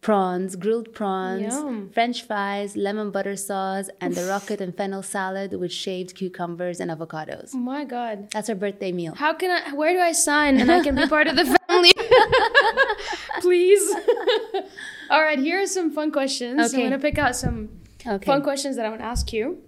prawns, 0.00 0.54
grilled 0.56 0.92
prawns, 0.94 1.54
Yum. 1.54 1.90
French 1.92 2.22
fries, 2.22 2.76
lemon 2.76 3.10
butter 3.10 3.34
sauce, 3.36 3.88
and 4.00 4.14
the 4.14 4.24
rocket 4.26 4.60
and 4.60 4.74
fennel 4.76 5.02
salad 5.02 5.52
with 5.54 5.72
shaved 5.72 6.14
cucumbers 6.14 6.78
and 6.80 6.90
avocados. 6.90 7.50
oh 7.54 7.58
my 7.58 7.84
God. 7.84 8.30
That's 8.30 8.48
our 8.48 8.54
birthday 8.54 8.92
meal. 8.92 9.14
How 9.14 9.34
can 9.34 9.50
I, 9.50 9.74
where 9.74 9.92
do 9.92 9.98
I 10.00 10.12
sign 10.12 10.58
and 10.60 10.70
I 10.70 10.82
can 10.82 10.94
be 10.94 11.06
part 11.08 11.26
of 11.26 11.36
the 11.36 11.44
family? 11.68 11.92
Please. 13.40 13.94
All 15.10 15.22
right, 15.22 15.38
here 15.38 15.60
are 15.62 15.66
some 15.66 15.90
fun 15.90 16.10
questions. 16.12 16.60
Okay. 16.72 16.82
I'm 16.84 16.90
going 16.90 17.00
to 17.00 17.04
pick 17.10 17.18
out 17.18 17.34
some 17.36 17.68
Okay. 18.06 18.24
fun 18.26 18.42
questions 18.42 18.76
that 18.76 18.86
I 18.86 18.88
want 18.90 19.00
to 19.00 19.06
ask 19.06 19.32
you. 19.32 19.58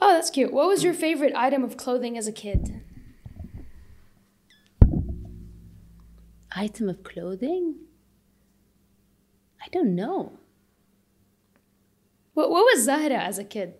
Oh, 0.00 0.12
that's 0.12 0.30
cute. 0.30 0.52
What 0.52 0.66
was 0.68 0.82
your 0.84 0.92
favorite 0.92 1.32
item 1.36 1.62
of 1.64 1.76
clothing 1.76 2.18
as 2.18 2.26
a 2.26 2.32
kid? 2.32 2.82
Item 6.54 6.88
of 6.88 7.02
clothing? 7.02 7.76
I 9.66 9.68
don't 9.70 9.94
know. 9.96 10.32
What, 12.34 12.50
what 12.50 12.64
was 12.64 12.84
Zahra 12.84 13.16
as 13.18 13.38
a 13.38 13.44
kid? 13.44 13.74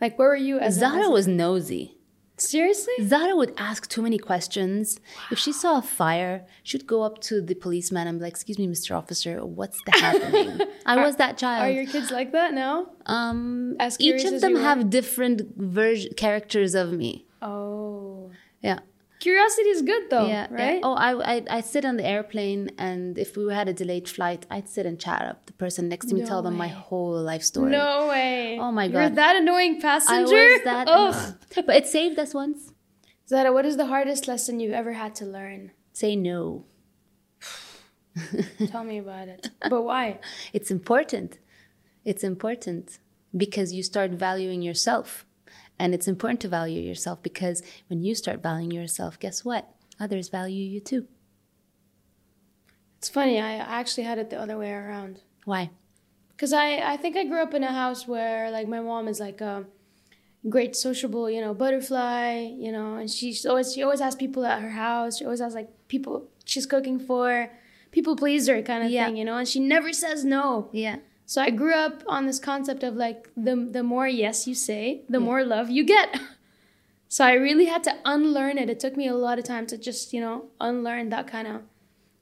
Like, 0.00 0.18
where 0.18 0.28
were 0.28 0.36
you 0.36 0.58
as 0.58 0.76
a- 0.76 0.80
Zahra 0.80 1.04
as 1.04 1.10
was 1.10 1.28
nosy. 1.28 1.98
Seriously? 2.38 2.94
Zahra 3.02 3.36
would 3.36 3.52
ask 3.56 3.88
too 3.88 4.02
many 4.02 4.18
questions. 4.18 4.98
If 5.30 5.38
she 5.38 5.52
saw 5.52 5.78
a 5.78 5.82
fire, 5.82 6.44
she'd 6.64 6.86
go 6.88 7.02
up 7.02 7.20
to 7.28 7.40
the 7.40 7.54
policeman 7.54 8.08
and 8.08 8.18
be 8.18 8.24
like, 8.24 8.32
"Excuse 8.32 8.58
me, 8.58 8.66
Mr. 8.66 8.96
Officer, 8.96 9.44
what's 9.44 9.78
the 9.84 9.92
happening?" 9.92 10.60
I 10.86 11.04
was 11.04 11.16
that 11.16 11.38
child. 11.38 11.62
Are 11.62 11.70
your 11.70 11.86
kids 11.86 12.10
like 12.10 12.32
that 12.32 12.52
now? 12.54 12.86
Um, 13.06 13.76
As 13.78 13.96
each 14.00 14.24
of 14.24 14.40
them 14.40 14.56
have 14.56 14.90
different 14.90 15.54
ver- 15.56 16.08
characters 16.16 16.74
of 16.74 16.92
me. 16.92 17.26
Oh. 17.42 18.30
Yeah, 18.60 18.78
Curiosity 19.22 19.68
is 19.68 19.82
good 19.82 20.10
though, 20.10 20.26
yeah, 20.26 20.48
yeah. 20.50 20.62
right? 20.62 20.80
Oh, 20.82 20.94
I, 20.94 21.10
I, 21.34 21.42
I 21.58 21.60
sit 21.60 21.84
on 21.84 21.96
the 21.96 22.04
airplane, 22.04 22.72
and 22.76 23.16
if 23.16 23.36
we 23.36 23.52
had 23.54 23.68
a 23.68 23.72
delayed 23.72 24.08
flight, 24.08 24.46
I'd 24.50 24.68
sit 24.68 24.84
and 24.84 24.98
chat 24.98 25.22
up 25.22 25.46
the 25.46 25.52
person 25.52 25.88
next 25.88 26.06
to 26.06 26.14
me, 26.16 26.22
No 26.22 26.26
tell 26.26 26.42
them 26.42 26.56
my 26.56 26.66
whole 26.66 27.22
life 27.22 27.44
story. 27.44 27.70
No 27.70 28.08
way. 28.08 28.58
Oh 28.60 28.72
my 28.72 28.88
god, 28.88 28.98
You're 28.98 29.10
that 29.10 29.36
annoying 29.36 29.80
passenger. 29.80 30.34
I 30.34 30.52
was 30.54 30.64
that, 30.64 30.88
Ugh. 30.88 31.36
but 31.66 31.76
it 31.76 31.86
saved 31.86 32.18
us 32.18 32.34
once. 32.34 32.72
Zahra, 33.28 33.52
what 33.52 33.64
is 33.64 33.76
the 33.76 33.86
hardest 33.86 34.26
lesson 34.26 34.58
you've 34.58 34.72
ever 34.82 34.94
had 34.94 35.14
to 35.20 35.24
learn? 35.24 35.70
Say 35.92 36.16
no. 36.16 36.64
Tell 38.72 38.82
me 38.82 38.98
about 38.98 39.28
it. 39.28 39.50
But 39.70 39.82
why? 39.82 40.18
It's 40.52 40.72
important. 40.72 41.38
It's 42.04 42.24
important 42.24 42.98
because 43.36 43.72
you 43.72 43.84
start 43.84 44.10
valuing 44.10 44.62
yourself. 44.62 45.24
And 45.78 45.94
it's 45.94 46.06
important 46.06 46.40
to 46.42 46.48
value 46.48 46.80
yourself 46.80 47.22
because 47.22 47.62
when 47.88 48.02
you 48.02 48.14
start 48.14 48.42
valuing 48.42 48.70
yourself, 48.70 49.18
guess 49.18 49.44
what? 49.44 49.68
Others 49.98 50.28
value 50.28 50.64
you 50.64 50.80
too. 50.80 51.06
It's 52.98 53.08
funny, 53.08 53.40
I 53.40 53.54
actually 53.54 54.04
had 54.04 54.18
it 54.18 54.30
the 54.30 54.38
other 54.40 54.56
way 54.56 54.70
around. 54.72 55.20
Why? 55.44 55.70
Because 56.28 56.52
I, 56.52 56.92
I 56.92 56.96
think 56.96 57.16
I 57.16 57.24
grew 57.24 57.42
up 57.42 57.52
in 57.54 57.64
a 57.64 57.72
house 57.72 58.06
where, 58.06 58.50
like, 58.50 58.68
my 58.68 58.80
mom 58.80 59.08
is 59.08 59.18
like 59.18 59.40
a 59.40 59.64
great 60.48 60.76
sociable, 60.76 61.28
you 61.28 61.40
know, 61.40 61.52
butterfly, 61.54 62.48
you 62.56 62.70
know, 62.70 62.94
and 62.96 63.10
she's 63.10 63.44
always, 63.44 63.74
she 63.74 63.82
always 63.82 64.00
has 64.00 64.14
people 64.14 64.44
at 64.44 64.62
her 64.62 64.70
house. 64.70 65.18
She 65.18 65.24
always 65.24 65.40
has, 65.40 65.54
like, 65.54 65.68
people 65.88 66.28
she's 66.44 66.66
cooking 66.66 67.00
for, 67.00 67.50
people 67.90 68.14
pleaser 68.16 68.62
kind 68.62 68.84
of 68.84 68.90
Yeah. 68.90 69.06
thing, 69.06 69.16
you 69.16 69.24
know, 69.24 69.36
and 69.36 69.48
she 69.48 69.58
never 69.58 69.92
says 69.92 70.24
no. 70.24 70.68
Yeah. 70.72 70.96
So 71.32 71.40
I 71.40 71.48
grew 71.48 71.72
up 71.72 72.02
on 72.06 72.26
this 72.26 72.38
concept 72.38 72.82
of 72.82 72.94
like 72.94 73.30
the 73.34 73.56
the 73.56 73.82
more 73.82 74.06
yes 74.06 74.46
you 74.46 74.54
say, 74.54 75.00
the 75.08 75.18
more 75.18 75.42
love 75.54 75.70
you 75.70 75.82
get. 75.84 76.20
So 77.08 77.26
I 77.26 77.34
really 77.34 77.66
had 77.66 77.82
to 77.84 77.94
unlearn 78.06 78.56
it. 78.56 78.70
It 78.70 78.80
took 78.80 78.96
me 78.96 79.06
a 79.06 79.14
lot 79.14 79.38
of 79.38 79.44
time 79.44 79.66
to 79.66 79.76
just, 79.76 80.14
you 80.14 80.20
know, 80.22 80.46
unlearn 80.58 81.10
that 81.10 81.26
kind 81.26 81.46
of 81.46 81.60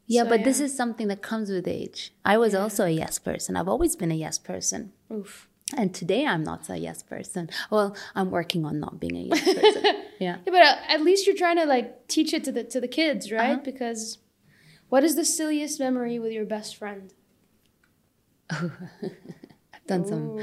Yeah, 0.09 0.25
So, 0.25 0.31
but 0.31 0.43
this 0.43 0.59
is 0.59 0.77
something 0.77 1.07
that 1.13 1.23
comes 1.23 1.49
with 1.49 1.69
age. 1.69 2.13
I 2.25 2.39
was 2.39 2.57
also 2.57 2.83
a 2.87 2.91
yes 2.91 3.21
person. 3.21 3.57
I've 3.57 3.69
always 3.69 3.95
been 3.95 4.11
a 4.11 4.21
yes 4.27 4.37
person. 4.39 4.93
oof. 5.13 5.49
And 5.77 5.95
today 5.95 6.27
I'm 6.27 6.43
not 6.43 6.69
a 6.69 6.77
yes 6.77 7.05
person. 7.05 7.51
Well, 7.71 7.89
I'm 8.17 8.31
working 8.33 8.65
on 8.65 8.81
not 8.81 8.99
being 8.99 9.17
a 9.17 9.25
yes 9.31 9.45
person. 9.59 9.85
yeah. 10.27 10.37
Yeah, 10.45 10.53
but 10.57 10.63
uh, 10.71 10.77
at 10.95 11.01
least 11.09 11.21
you're 11.27 11.43
trying 11.45 11.59
to 11.63 11.67
like 11.75 11.89
teach 12.09 12.31
it 12.37 12.43
to 12.47 12.53
the 12.57 12.65
to 12.75 12.79
the 12.81 12.93
kids, 13.01 13.23
right? 13.31 13.59
Uh-huh. 13.59 13.71
Because 13.71 14.19
what 14.93 15.03
is 15.09 15.15
the 15.21 15.25
silliest 15.25 15.79
memory 15.87 16.17
with 16.19 16.33
your 16.39 16.49
best 16.57 16.77
friend? 16.77 17.15
I've 18.51 19.87
done 19.87 20.07
some. 20.07 20.37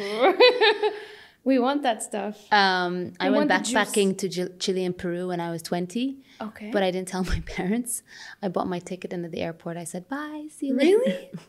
We 1.44 1.60
want 1.60 1.84
that 1.84 2.04
stuff. 2.04 2.36
Um, 2.52 3.14
I 3.22 3.30
went 3.30 3.50
want 3.50 3.50
the 3.50 3.70
juice. 3.70 3.74
backpacking 3.74 4.18
to 4.18 4.50
Chile 4.60 4.84
and 4.84 4.98
Peru 4.98 5.30
when 5.30 5.40
I 5.40 5.50
was 5.50 5.62
20. 5.62 6.18
Okay. 6.42 6.72
But 6.72 6.84
I 6.84 6.92
didn't 6.92 7.08
tell 7.08 7.24
my 7.36 7.40
parents. 7.46 8.04
I 8.42 8.50
bought 8.50 8.68
my 8.68 8.80
ticket 8.80 9.14
and 9.14 9.24
at 9.24 9.32
the 9.32 9.40
airport 9.40 9.78
I 9.78 9.86
said, 9.86 10.10
bye, 10.10 10.48
see 10.52 10.68
you 10.68 10.76
later. 10.76 10.98
Really? 10.98 11.32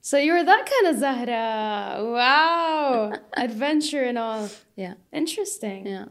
So 0.00 0.16
you 0.16 0.32
were 0.32 0.42
that 0.42 0.64
kind 0.72 0.94
of 0.94 1.00
Zahra. 1.00 2.02
Wow. 2.02 3.12
Adventure 3.36 4.04
and 4.04 4.16
all. 4.16 4.48
Yeah. 4.74 4.94
Interesting. 5.12 5.86
Yeah. 5.86 6.06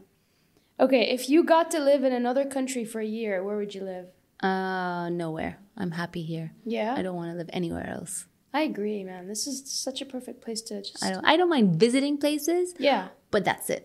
Okay, 0.78 1.10
if 1.10 1.28
you 1.28 1.42
got 1.42 1.72
to 1.72 1.80
live 1.80 2.04
in 2.04 2.12
another 2.12 2.44
country 2.44 2.84
for 2.84 3.00
a 3.00 3.04
year, 3.04 3.42
where 3.42 3.56
would 3.56 3.74
you 3.74 3.82
live? 3.82 4.06
Uh, 4.40 5.08
nowhere. 5.08 5.58
I'm 5.76 5.90
happy 5.90 6.22
here. 6.22 6.52
Yeah. 6.64 6.94
I 6.96 7.02
don't 7.02 7.16
want 7.16 7.32
to 7.32 7.36
live 7.36 7.50
anywhere 7.52 7.88
else. 7.88 8.26
I 8.58 8.62
agree, 8.72 9.04
man. 9.04 9.22
This 9.32 9.46
is 9.50 9.56
such 9.86 9.98
a 10.04 10.06
perfect 10.14 10.38
place 10.44 10.60
to 10.68 10.74
just 10.82 11.04
I 11.04 11.10
don't. 11.12 11.24
I 11.32 11.36
don't 11.38 11.50
mind 11.56 11.76
visiting 11.86 12.18
places, 12.24 12.74
Yeah. 12.78 13.08
but 13.30 13.44
that's 13.48 13.68
it. 13.76 13.82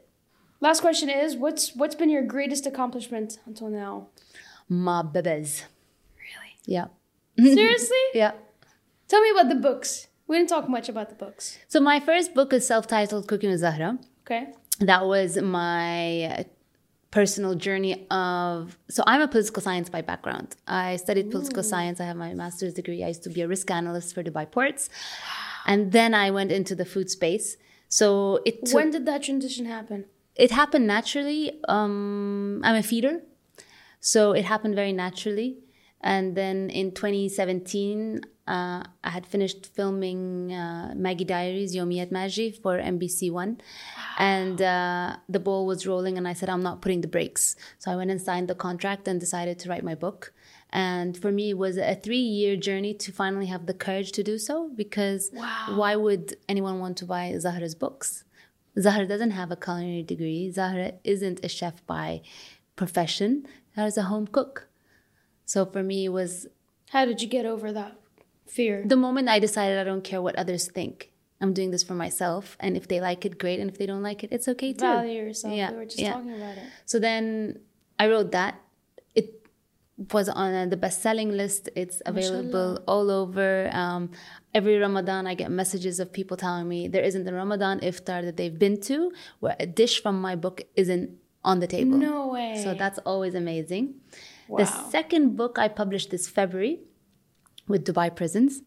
Last 0.68 0.80
question 0.82 1.10
is 1.10 1.36
what's 1.44 1.76
what's 1.80 1.96
been 2.02 2.10
your 2.10 2.26
greatest 2.36 2.66
accomplishment 2.72 3.30
until 3.50 3.70
now? 3.70 4.08
Ma 4.70 4.98
bebes. 5.04 5.52
Really? 6.26 6.54
Yeah. 6.78 6.88
Seriously? 7.60 8.06
Yeah. 8.14 8.32
Tell 9.10 9.22
me 9.26 9.30
about 9.36 9.50
the 9.54 9.60
books. 9.70 10.08
We 10.28 10.38
didn't 10.38 10.50
talk 10.56 10.68
much 10.78 10.88
about 10.90 11.08
the 11.10 11.16
books. 11.26 11.58
So 11.68 11.80
my 11.92 12.00
first 12.00 12.34
book 12.34 12.54
is 12.54 12.66
self-titled 12.66 13.28
Cooking 13.28 13.52
with 13.52 13.60
Zahra. 13.60 14.00
Okay. 14.24 14.44
that 14.80 15.06
was 15.06 15.38
my 15.38 16.46
personal 17.14 17.54
journey 17.54 18.08
of 18.10 18.76
so 18.90 19.04
i'm 19.06 19.22
a 19.22 19.28
political 19.28 19.62
science 19.68 19.88
by 19.96 20.02
background. 20.12 20.50
I 20.68 20.96
studied 21.06 21.30
political 21.36 21.64
science. 21.74 21.98
I 22.04 22.06
have 22.12 22.20
my 22.28 22.34
master's 22.34 22.74
degree. 22.80 23.04
I 23.04 23.10
used 23.14 23.24
to 23.28 23.30
be 23.38 23.42
a 23.42 23.48
risk 23.48 23.70
analyst 23.80 24.16
for 24.16 24.22
dubai 24.28 24.46
ports. 24.56 24.84
And 25.72 25.92
then 25.98 26.12
i 26.26 26.28
went 26.38 26.52
into 26.60 26.74
the 26.82 26.88
food 26.94 27.08
space. 27.18 27.48
So 28.00 28.08
it 28.50 28.56
took, 28.66 28.76
when 28.80 28.90
did 28.96 29.06
that 29.10 29.22
transition 29.28 29.66
happen? 29.78 30.00
it 30.46 30.52
happened 30.62 30.88
naturally. 30.88 31.42
Um, 31.76 32.62
i'm 32.64 32.78
a 32.84 32.86
feeder. 32.92 33.16
So 34.00 34.20
it 34.40 34.46
happened 34.54 34.76
very 34.82 34.94
naturally. 35.06 35.50
And 36.02 36.26
then 36.40 36.58
in 36.82 36.88
2017 36.92 38.22
uh, 38.48 38.84
i 39.04 39.10
had 39.10 39.26
finished 39.26 39.66
filming 39.66 40.54
uh, 40.54 40.94
maggie 40.96 41.26
diaries 41.26 41.76
yomiyat 41.76 42.12
maji 42.12 42.48
for 42.62 42.78
mbc 42.80 43.32
one. 43.32 43.62
And 44.18 44.62
uh, 44.62 45.16
the 45.28 45.40
ball 45.40 45.66
was 45.66 45.88
rolling 45.88 46.18
and 46.18 46.28
i 46.28 46.34
said 46.34 46.50
i'm 46.50 46.64
not 46.64 46.82
putting 46.82 47.02
the 47.02 47.08
brakes. 47.08 47.56
So 47.80 47.92
i 47.92 47.96
went 47.96 48.12
and 48.12 48.22
signed 48.22 48.48
the 48.48 48.56
contract 48.56 49.08
and 49.08 49.20
decided 49.20 49.60
to 49.60 49.70
write 49.70 49.84
my 49.84 49.96
book. 49.96 50.34
And 50.72 51.18
for 51.18 51.32
me 51.32 51.52
it 51.52 51.58
was 51.58 51.78
a 51.78 51.96
three 51.96 52.28
year 52.40 52.56
journey 52.56 52.94
to 52.96 53.12
finally 53.12 53.46
have 53.46 53.66
the 53.66 53.74
courage 53.74 54.12
to 54.14 54.24
do 54.24 54.38
so 54.38 54.70
because 54.76 55.32
why 55.76 55.96
would 55.96 56.36
anyone 56.50 56.80
want 56.80 56.98
to 56.98 57.06
buy 57.06 57.38
zahra's 57.38 57.76
books? 57.76 58.24
Zahra 58.80 59.06
doesn't 59.06 59.32
have 59.32 59.52
a 59.52 59.56
culinary 59.56 60.04
degree. 60.04 60.52
Zahra 60.52 60.94
isn't 61.04 61.46
a 61.46 61.48
chef 61.48 61.86
by 61.86 62.22
profession. 62.76 63.46
Zahra's 63.76 63.98
a 63.98 64.04
home 64.04 64.28
cook. 64.28 64.68
So 65.46 65.66
for 65.66 65.84
me, 65.84 66.06
it 66.06 66.10
was 66.10 66.48
How 66.90 67.06
did 67.06 67.22
you 67.22 67.28
get 67.28 67.46
over 67.46 67.72
that 67.72 68.03
fear? 68.46 68.84
the 68.86 68.96
moment 68.96 69.30
I 69.30 69.40
decided 69.40 69.78
I 69.80 69.84
don't 69.84 70.04
care 70.04 70.22
what 70.22 70.36
others 70.36 70.68
think. 70.68 71.12
I'm 71.42 71.54
doing 71.54 71.72
this 71.72 71.84
for 71.84 71.94
myself. 71.94 72.56
And 72.62 72.78
if 72.78 72.88
they 72.88 73.02
like 73.02 73.26
it, 73.26 73.38
great. 73.38 73.60
And 73.60 73.70
if 73.70 73.78
they 73.78 73.86
don't 73.86 74.02
like 74.02 74.24
it, 74.24 74.30
it's 74.32 74.48
okay 74.48 74.72
too. 74.72 74.86
Value 74.86 75.24
yourself. 75.24 75.54
Yeah, 75.54 75.72
We 75.72 75.78
were 75.78 75.86
just 75.86 76.00
yeah. 76.00 76.14
talking 76.14 76.34
about 76.34 76.58
it. 76.58 76.64
So 76.86 77.00
then 77.00 77.60
I 78.00 78.08
wrote 78.08 78.32
that. 78.32 78.62
It 79.14 79.46
was 80.14 80.30
on 80.30 80.54
uh, 80.54 80.66
the 80.68 80.78
best 80.78 81.02
selling 81.02 81.32
list. 81.32 81.70
It's 81.76 82.02
available 82.06 82.80
all 82.88 83.12
over. 83.12 83.70
Um, 83.74 84.12
every 84.54 84.78
Ramadan, 84.78 85.28
I 85.28 85.36
get 85.36 85.52
messages 85.52 86.00
of 86.00 86.14
people 86.14 86.38
telling 86.38 86.68
me 86.70 86.88
there 86.88 87.04
isn't 87.04 87.28
a 87.28 87.34
Ramadan 87.34 87.82
iftar 87.82 88.24
that 88.24 88.38
they've 88.38 88.58
been 88.58 88.80
to 88.82 89.12
where 89.42 89.58
a 89.60 89.66
dish 89.66 90.02
from 90.02 90.22
my 90.22 90.36
book 90.36 90.62
isn't 90.78 91.18
on 91.44 91.60
the 91.60 91.68
table. 91.68 91.98
No 91.98 92.30
way. 92.30 92.62
So 92.64 92.74
that's 92.74 93.00
always 93.00 93.36
amazing. 93.36 93.96
Wow. 94.48 94.60
The 94.60 94.66
second 94.66 95.36
book 95.36 95.60
I 95.60 95.68
published 95.68 96.10
this 96.10 96.30
February 96.30 96.80
with 97.68 97.86
Dubai 97.86 98.14
Prisons. 98.16 98.62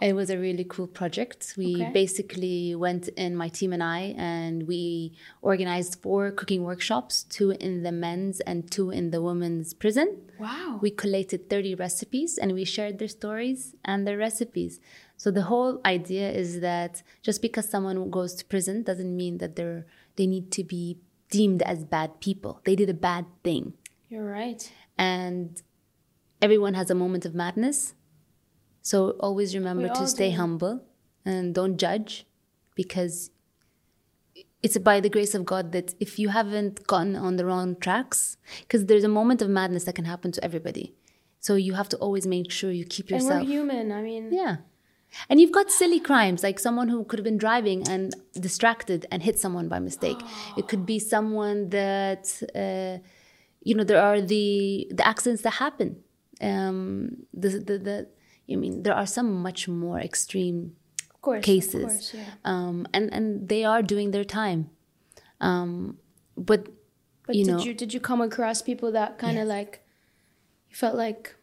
It 0.00 0.12
was 0.14 0.30
a 0.30 0.38
really 0.38 0.62
cool 0.62 0.86
project. 0.86 1.54
We 1.56 1.74
Okay. 1.74 1.90
basically 1.92 2.72
went 2.76 3.08
in, 3.08 3.34
my 3.34 3.48
team 3.48 3.72
and 3.72 3.82
I, 3.82 4.14
and 4.16 4.68
we 4.68 5.12
organized 5.42 6.00
four 6.02 6.30
cooking 6.30 6.62
workshops 6.62 7.24
two 7.24 7.50
in 7.50 7.82
the 7.82 7.90
men's 7.90 8.38
and 8.40 8.70
two 8.70 8.90
in 8.90 9.10
the 9.10 9.20
women's 9.20 9.74
prison. 9.74 10.08
Wow. 10.38 10.78
We 10.80 10.90
collated 10.92 11.50
30 11.50 11.74
recipes 11.74 12.38
and 12.38 12.52
we 12.52 12.64
shared 12.64 13.00
their 13.00 13.08
stories 13.08 13.74
and 13.84 14.06
their 14.06 14.16
recipes. 14.16 14.78
So 15.16 15.32
the 15.32 15.42
whole 15.42 15.80
idea 15.84 16.30
is 16.30 16.60
that 16.60 17.02
just 17.22 17.42
because 17.42 17.68
someone 17.68 18.08
goes 18.08 18.34
to 18.36 18.44
prison 18.44 18.84
doesn't 18.84 19.16
mean 19.16 19.38
that 19.38 19.56
they're 19.56 19.84
they 20.14 20.28
need 20.28 20.52
to 20.52 20.62
be 20.62 20.98
deemed 21.28 21.62
as 21.62 21.82
bad 21.84 22.20
people. 22.20 22.60
They 22.64 22.76
did 22.76 22.88
a 22.88 22.94
bad 22.94 23.26
thing. 23.42 23.74
You're 24.08 24.24
right. 24.40 24.62
And 24.96 25.60
everyone 26.40 26.74
has 26.74 26.88
a 26.88 26.94
moment 26.94 27.24
of 27.24 27.34
madness. 27.34 27.94
So 28.90 28.96
always 29.26 29.48
remember 29.60 29.86
We 29.88 29.94
to 30.00 30.06
stay 30.16 30.30
do. 30.30 30.36
humble 30.42 30.74
and 31.30 31.44
don't 31.58 31.76
judge 31.86 32.12
because 32.80 33.16
it's 34.64 34.78
by 34.90 34.96
the 35.04 35.10
grace 35.16 35.34
of 35.38 35.42
God 35.52 35.64
that 35.76 35.88
if 36.06 36.10
you 36.20 36.28
haven't 36.40 36.86
gone 36.94 37.10
on 37.26 37.32
the 37.38 37.44
wrong 37.48 37.68
tracks, 37.86 38.20
because 38.62 38.82
there's 38.86 39.04
a 39.12 39.14
moment 39.20 39.40
of 39.44 39.48
madness 39.60 39.84
that 39.86 39.94
can 40.00 40.06
happen 40.14 40.30
to 40.36 40.40
everybody. 40.48 40.86
So 41.46 41.52
you 41.66 41.72
have 41.80 41.88
to 41.90 41.98
always 42.04 42.26
make 42.26 42.50
sure 42.58 42.70
you 42.80 42.86
keep 42.96 43.06
And 43.10 43.14
yourself. 43.22 43.42
we're 43.42 43.50
human. 43.58 43.84
I 43.92 44.00
mean, 44.08 44.24
Yeah. 44.40 44.56
And 45.28 45.36
you've 45.40 45.56
got 45.60 45.70
silly 45.70 46.00
crimes, 46.10 46.40
like 46.42 46.58
someone 46.58 46.88
who 46.92 46.98
could 47.08 47.18
have 47.20 47.28
been 47.30 47.42
driving 47.46 47.80
and 47.94 48.04
distracted 48.48 49.00
and 49.10 49.18
hit 49.28 49.36
someone 49.44 49.66
by 49.74 49.78
mistake. 49.90 50.20
It 50.60 50.64
could 50.70 50.84
be 50.92 50.98
someone 51.14 51.58
that, 51.80 52.24
uh, 52.64 52.94
you 53.68 53.74
know, 53.76 53.84
there 53.90 54.02
are 54.08 54.20
the 54.34 54.46
the 54.98 55.04
accidents 55.12 55.42
that 55.46 55.54
happen. 55.64 55.88
Um, 56.50 56.78
the, 57.42 57.48
the, 57.68 57.76
the, 57.88 57.96
I 58.50 58.56
mean, 58.56 58.82
there 58.82 58.94
are 58.94 59.06
some 59.06 59.42
much 59.42 59.68
more 59.68 59.98
extreme 60.00 60.76
of 61.14 61.20
course. 61.20 61.44
cases, 61.44 61.74
Of 61.84 61.88
course, 61.90 62.14
yeah. 62.14 62.34
um, 62.44 62.86
and 62.94 63.12
and 63.12 63.48
they 63.48 63.64
are 63.64 63.82
doing 63.82 64.10
their 64.12 64.24
time. 64.24 64.70
Um, 65.40 65.98
but, 66.36 66.66
But 67.26 67.36
you 67.36 67.44
did 67.44 67.50
know, 67.52 67.60
you 67.62 67.74
did 67.74 67.92
you 67.94 68.00
come 68.00 68.20
across 68.22 68.62
people 68.62 68.90
that 68.92 69.18
kind 69.18 69.38
of 69.38 69.46
like 69.46 69.82
you 70.70 70.76
felt 70.76 70.96
like 70.96 71.34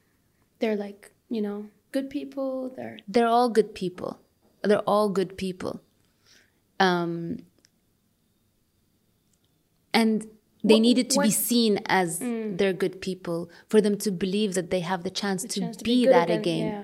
they're 0.59 0.75
like 0.75 1.11
you 1.29 1.41
know 1.41 1.67
good 1.91 2.09
people? 2.09 2.73
They're 2.75 2.97
they're 3.07 3.27
all 3.27 3.49
good 3.49 3.73
people. 3.75 4.19
They're 4.63 4.87
all 4.89 5.09
good 5.09 5.37
people. 5.37 5.81
Um, 6.79 7.37
and 9.93 10.27
they 10.63 10.75
What- 10.75 10.81
needed 10.81 11.09
to 11.11 11.21
be 11.21 11.31
seen 11.31 11.79
as 11.85 12.19
they're 12.19 12.73
good 12.73 12.99
people 12.99 13.49
for 13.67 13.79
them 13.81 13.97
to 13.99 14.11
believe 14.11 14.55
that 14.55 14.71
they 14.71 14.79
have 14.81 15.03
the 15.03 15.11
chance, 15.11 15.43
to, 15.43 15.59
chance 15.61 15.77
be, 15.81 16.03
good 16.05 16.13
that 16.13 16.29
again. 16.29 16.67
Yeah. 16.67 16.83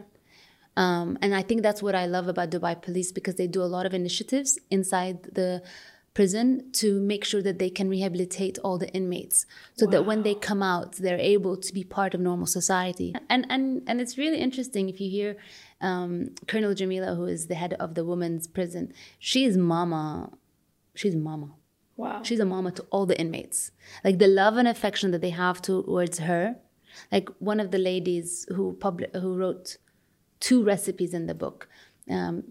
Um, 0.86 1.08
and 1.24 1.32
I 1.42 1.44
think 1.48 1.60
that's 1.68 1.84
what 1.86 1.96
I 2.04 2.06
love 2.16 2.28
about 2.34 2.50
Dubai 2.56 2.74
Police 2.88 3.12
because 3.18 3.36
they 3.36 3.48
do 3.58 3.62
a 3.62 3.72
lot 3.76 3.86
of 3.86 3.94
initiatives 4.02 4.52
inside 4.78 5.18
the 5.40 5.52
prison 6.14 6.48
to 6.82 6.88
make 7.00 7.24
sure 7.32 7.44
that 7.48 7.58
they 7.64 7.70
can 7.70 7.88
rehabilitate 7.96 8.56
all 8.66 8.78
the 8.84 8.90
inmates 9.00 9.38
so 9.80 9.86
that 9.94 10.06
when 10.10 10.24
they 10.24 10.36
come 10.50 10.62
out 10.62 10.90
they're 11.04 11.26
able 11.36 11.56
to 11.56 11.72
be 11.80 11.84
part 11.86 12.12
of 12.14 12.20
normal 12.20 12.46
society 12.46 13.10
and 13.30 13.46
and 13.54 13.64
and 13.88 14.02
it's 14.02 14.18
really 14.18 14.40
interesting 14.48 14.90
if 14.90 15.00
you 15.00 15.10
hear 15.18 15.38
um, 15.80 16.12
colonel 16.50 16.74
jamila 16.80 17.16
who 17.16 17.26
is 17.36 17.48
the 17.48 17.56
head 17.56 17.74
of 17.86 17.96
the 17.98 18.04
women's 18.12 18.46
prison 18.46 18.92
she 19.20 19.46
is 19.46 19.56
mama 19.58 20.30
she's 21.00 21.16
mama 21.16 21.52
Wow. 21.98 22.24
She's 22.24 22.40
a 22.40 22.46
mama 22.46 22.72
to 22.72 22.84
all 22.90 23.06
the 23.06 23.20
inmates. 23.20 23.70
Like 24.04 24.18
the 24.18 24.28
love 24.28 24.58
and 24.58 24.68
affection 24.68 25.12
that 25.12 25.22
they 25.22 25.30
have 25.30 25.62
towards 25.62 26.18
her. 26.20 26.56
Like 27.12 27.30
one 27.38 27.60
of 27.60 27.70
the 27.70 27.78
ladies 27.78 28.48
who 28.56 28.74
publi- 28.74 29.14
who 29.22 29.38
wrote 29.38 29.78
two 30.42 30.64
recipes 30.64 31.14
in 31.14 31.28
the 31.28 31.34
book. 31.34 31.70
Um, 32.10 32.44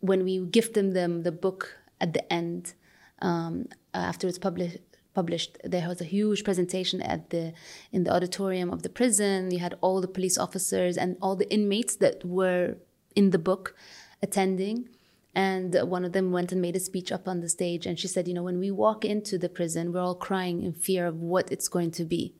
when 0.00 0.22
we 0.22 0.38
gifted 0.38 0.94
them 0.94 1.24
the 1.24 1.32
book 1.32 1.76
at 2.00 2.12
the 2.12 2.32
end, 2.32 2.74
um, 3.20 3.66
after 3.92 4.28
it's 4.28 4.38
published, 4.38 4.78
published, 5.14 5.58
there 5.64 5.88
was 5.88 6.00
a 6.00 6.04
huge 6.04 6.44
presentation 6.44 7.02
at 7.02 7.30
the 7.30 7.52
in 7.90 8.04
the 8.04 8.14
auditorium 8.14 8.70
of 8.70 8.82
the 8.84 8.88
prison. 8.88 9.50
You 9.50 9.58
had 9.58 9.74
all 9.80 10.00
the 10.00 10.14
police 10.16 10.38
officers 10.38 10.96
and 10.96 11.16
all 11.20 11.34
the 11.34 11.50
inmates 11.52 11.96
that 11.96 12.24
were 12.24 12.76
in 13.16 13.30
the 13.30 13.38
book 13.38 13.74
attending. 14.22 14.88
And 15.34 15.74
one 15.96 16.04
of 16.04 16.12
them 16.12 16.32
went 16.32 16.52
and 16.52 16.60
made 16.60 16.76
a 16.76 16.80
speech 16.80 17.12
up 17.12 17.28
on 17.28 17.40
the 17.40 17.48
stage. 17.48 17.86
And 17.86 17.98
she 17.98 18.08
said, 18.08 18.28
You 18.28 18.34
know, 18.34 18.42
when 18.42 18.58
we 18.58 18.70
walk 18.70 19.04
into 19.04 19.38
the 19.38 19.48
prison, 19.48 19.92
we're 19.92 20.00
all 20.00 20.14
crying 20.14 20.62
in 20.62 20.72
fear 20.72 21.06
of 21.06 21.16
what 21.20 21.50
it's 21.52 21.68
going 21.68 21.92
to 21.92 22.04
be. 22.04 22.34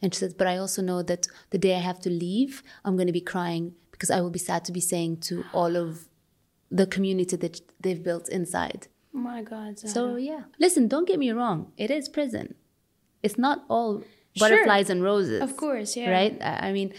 And 0.00 0.12
she 0.12 0.20
says, 0.20 0.34
But 0.34 0.46
I 0.46 0.56
also 0.56 0.82
know 0.82 1.02
that 1.02 1.26
the 1.50 1.58
day 1.58 1.74
I 1.76 1.80
have 1.80 2.00
to 2.00 2.10
leave, 2.10 2.62
I'm 2.84 2.96
going 2.96 3.06
to 3.06 3.12
be 3.12 3.20
crying 3.20 3.74
because 3.94 4.10
I 4.10 4.20
will 4.20 4.30
be 4.30 4.38
sad 4.50 4.64
to 4.66 4.72
be 4.72 4.80
saying 4.80 5.18
to 5.28 5.44
all 5.52 5.76
of 5.76 6.08
the 6.70 6.86
community 6.86 7.36
that 7.36 7.60
they've 7.80 8.02
built 8.02 8.28
inside. 8.28 8.88
Oh 9.14 9.18
my 9.18 9.42
God. 9.42 9.78
Zahra. 9.78 9.94
So, 9.94 10.16
yeah. 10.16 10.42
Listen, 10.58 10.88
don't 10.88 11.06
get 11.06 11.18
me 11.20 11.30
wrong. 11.30 11.70
It 11.76 11.90
is 11.90 12.08
prison. 12.08 12.56
It's 13.22 13.38
not 13.38 13.64
all 13.68 14.02
butterflies 14.38 14.90
and 14.90 15.00
roses. 15.02 15.40
Of 15.40 15.56
course, 15.56 15.96
yeah. 15.96 16.10
Right? 16.10 16.36
I 16.42 16.72
mean, 16.72 16.92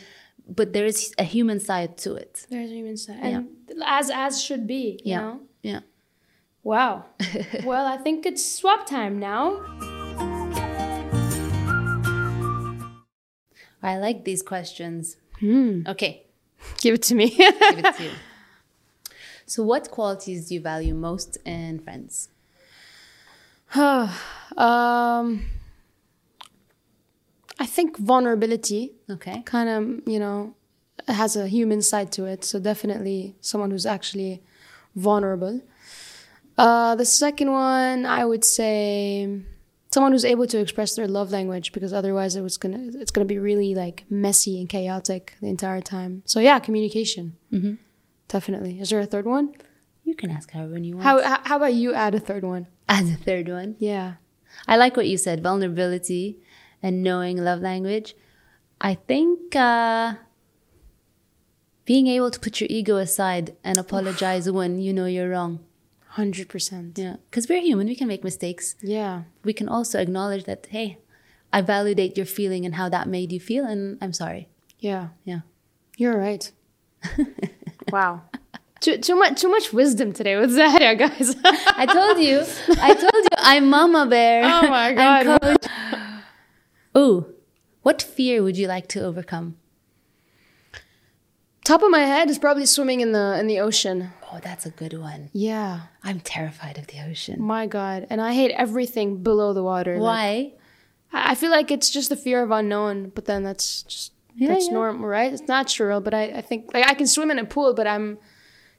but 0.47 0.71
there 0.71 0.85
is 0.85 1.13
a 1.17 1.23
human 1.23 1.59
side 1.59 1.97
to 1.99 2.15
it. 2.15 2.45
there's 2.49 2.71
a 2.71 2.73
human 2.73 2.97
side, 2.97 3.19
and 3.21 3.47
as 3.85 4.09
as 4.09 4.41
should 4.41 4.65
be. 4.65 4.99
You 5.03 5.11
Yeah. 5.11 5.19
know. 5.21 5.39
Yeah. 5.61 5.79
Wow. 6.63 7.05
well, 7.65 7.85
I 7.85 7.97
think 7.97 8.25
it's 8.25 8.43
swap 8.59 8.87
time 8.87 9.19
now. 9.19 9.43
I 13.83 13.97
like 13.99 14.23
these 14.23 14.41
questions. 14.41 15.17
Hmm. 15.39 15.81
Okay, 15.87 16.24
Give 16.77 16.95
it 16.95 17.03
to 17.03 17.15
me. 17.15 17.29
give 17.29 17.79
it 17.79 17.95
to 17.97 18.03
you. 18.03 18.11
So, 19.47 19.61
what 19.61 19.91
qualities 19.91 20.47
do 20.49 20.55
you 20.55 20.61
value 20.61 20.95
most 20.95 21.37
in 21.45 21.77
friends? 21.77 22.29
um, 23.75 24.09
I 24.57 25.45
think 27.65 27.97
vulnerability 27.97 28.93
Okay. 29.09 29.41
kind 29.45 29.69
of, 29.69 30.07
you 30.11 30.19
know, 30.19 30.55
has 31.07 31.35
a 31.35 31.47
human 31.47 31.81
side 31.81 32.11
to 32.13 32.25
it. 32.25 32.43
So 32.43 32.59
definitely 32.59 33.35
someone 33.41 33.71
who's 33.71 33.85
actually 33.85 34.41
vulnerable. 34.95 35.61
Uh, 36.57 36.95
the 36.95 37.05
second 37.05 37.51
one, 37.51 38.05
I 38.05 38.25
would 38.25 38.43
say 38.43 39.41
someone 39.95 40.11
who's 40.11 40.25
able 40.33 40.45
to 40.53 40.59
express 40.59 40.93
their 40.95 41.07
love 41.07 41.31
language 41.31 41.71
because 41.71 41.93
otherwise 41.99 42.35
it 42.35 42.41
was 42.41 42.57
gonna 42.57 42.83
it's 43.01 43.11
gonna 43.11 43.31
be 43.35 43.39
really 43.39 43.71
like 43.83 43.97
messy 44.09 44.59
and 44.59 44.67
chaotic 44.75 45.23
the 45.41 45.47
entire 45.47 45.81
time. 45.95 46.21
So 46.25 46.37
yeah, 46.47 46.59
communication. 46.59 47.25
Mm-hmm. 47.55 47.75
Definitely. 48.27 48.73
Is 48.81 48.89
there 48.89 48.99
a 48.99 49.05
third 49.13 49.25
one? 49.25 49.45
You 50.03 50.15
can 50.21 50.29
ask 50.37 50.51
however 50.51 50.77
you 50.77 50.95
want. 50.97 51.05
How 51.07 51.15
how 51.29 51.39
how 51.49 51.55
about 51.61 51.73
you 51.81 51.93
add 51.93 52.13
a 52.13 52.19
third 52.19 52.43
one? 52.43 52.67
Add 52.89 53.05
a 53.05 53.19
third 53.27 53.47
one, 53.47 53.69
Yeah. 53.79 54.09
I 54.67 54.75
like 54.83 54.95
what 54.95 55.07
you 55.11 55.17
said 55.17 55.37
vulnerability 55.49 56.23
and 56.83 57.03
knowing 57.07 57.35
love 57.49 57.61
language. 57.71 58.09
I 58.89 58.93
think 59.09 59.55
uh, 59.55 60.13
being 61.91 62.07
able 62.07 62.31
to 62.35 62.39
put 62.45 62.59
your 62.59 62.67
ego 62.69 62.95
aside 62.97 63.55
and 63.63 63.77
apologize 63.77 64.45
when 64.59 64.71
you 64.85 64.91
know 64.97 65.07
you're 65.15 65.31
wrong. 65.35 65.53
Hundred 66.15 66.47
percent. 66.47 66.97
Yeah. 66.97 67.17
Because 67.29 67.49
we're 67.49 67.59
human, 67.59 67.87
we 67.87 67.95
can 67.95 68.07
make 68.07 68.23
mistakes. 68.23 68.75
Yeah. 68.81 69.23
We 69.43 69.51
can 69.51 69.67
also 69.67 69.99
acknowledge 69.99 70.45
that, 70.45 70.65
hey, 70.69 70.99
I 71.51 71.59
validate 71.59 72.15
your 72.15 72.25
feeling 72.25 72.65
and 72.65 72.75
how 72.75 72.87
that 72.87 73.09
made 73.09 73.33
you 73.33 73.39
feel, 73.41 73.65
and 73.65 73.97
I'm 74.01 74.13
sorry. 74.13 74.47
Yeah. 74.79 75.09
Yeah. 75.25 75.41
You're 75.97 76.17
right. 76.17 76.49
wow. 77.91 78.21
Too, 78.79 78.97
too 78.97 79.15
much 79.17 79.41
too 79.41 79.49
much 79.49 79.73
wisdom 79.73 80.13
today 80.13 80.37
with 80.37 80.51
Zahra, 80.51 80.95
guys. 80.95 81.35
I 81.43 81.85
told 81.85 82.19
you. 82.19 82.45
I 82.81 82.93
told 82.93 83.23
you. 83.25 83.35
I'm 83.37 83.69
Mama 83.69 84.05
Bear. 84.05 84.43
Oh 84.45 84.69
my 84.69 84.95
I'm 84.95 84.95
God. 84.95 85.41
coach. 85.41 85.67
Ooh, 86.97 87.25
what 87.81 88.01
fear 88.01 88.41
would 88.41 88.57
you 88.57 88.67
like 88.67 88.87
to 88.95 89.03
overcome? 89.03 89.57
Top 91.65 91.81
of 91.81 91.89
my 91.89 92.01
head 92.01 92.29
is 92.29 92.37
probably 92.39 92.65
swimming 92.67 93.01
in 93.01 93.11
the 93.11 93.37
in 93.39 93.47
the 93.47 93.59
ocean. 93.59 94.11
Oh, 94.31 94.39
that's 94.41 94.65
a 94.65 94.69
good 94.69 94.93
one. 94.93 95.29
Yeah. 95.33 95.79
I'm 96.03 96.19
terrified 96.19 96.77
of 96.77 96.87
the 96.87 96.99
ocean. 97.09 97.41
My 97.41 97.65
God. 97.65 98.05
And 98.09 98.21
I 98.21 98.33
hate 98.33 98.51
everything 98.51 99.23
below 99.23 99.51
the 99.53 99.63
water. 99.63 99.97
Why? 99.97 100.53
I 101.11 101.31
I 101.31 101.35
feel 101.35 101.49
like 101.51 101.71
it's 101.71 101.89
just 101.89 102.09
the 102.09 102.15
fear 102.15 102.43
of 102.43 102.51
unknown, 102.51 103.11
but 103.15 103.25
then 103.25 103.43
that's 103.43 103.83
just 103.83 104.11
Yeah, 104.35 104.49
that's 104.49 104.67
yeah. 104.67 104.73
normal, 104.73 105.07
right? 105.07 105.33
It's 105.33 105.47
natural, 105.47 106.01
but 106.01 106.13
I, 106.13 106.23
I 106.39 106.41
think 106.41 106.71
like 106.73 106.85
I 106.87 106.93
can 106.93 107.07
swim 107.07 107.31
in 107.31 107.39
a 107.39 107.45
pool, 107.45 107.73
but 107.73 107.87
I'm 107.87 108.17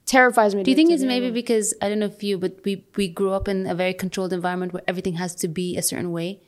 terrifies 0.04 0.54
me. 0.54 0.62
Do 0.62 0.70
you 0.70 0.76
think 0.76 0.92
it's 0.92 1.02
maybe 1.02 1.30
because 1.32 1.74
I 1.82 1.88
don't 1.88 1.98
know 1.98 2.06
if 2.16 2.22
you, 2.22 2.38
but 2.38 2.52
we 2.64 2.84
we 2.96 3.08
grew 3.08 3.32
up 3.32 3.48
in 3.48 3.66
a 3.66 3.74
very 3.74 3.94
controlled 3.94 4.32
environment 4.32 4.72
where 4.72 4.84
everything 4.86 5.14
has 5.14 5.34
to 5.42 5.48
be 5.48 5.76
a 5.76 5.82
certain 5.82 6.12
way. 6.12 6.38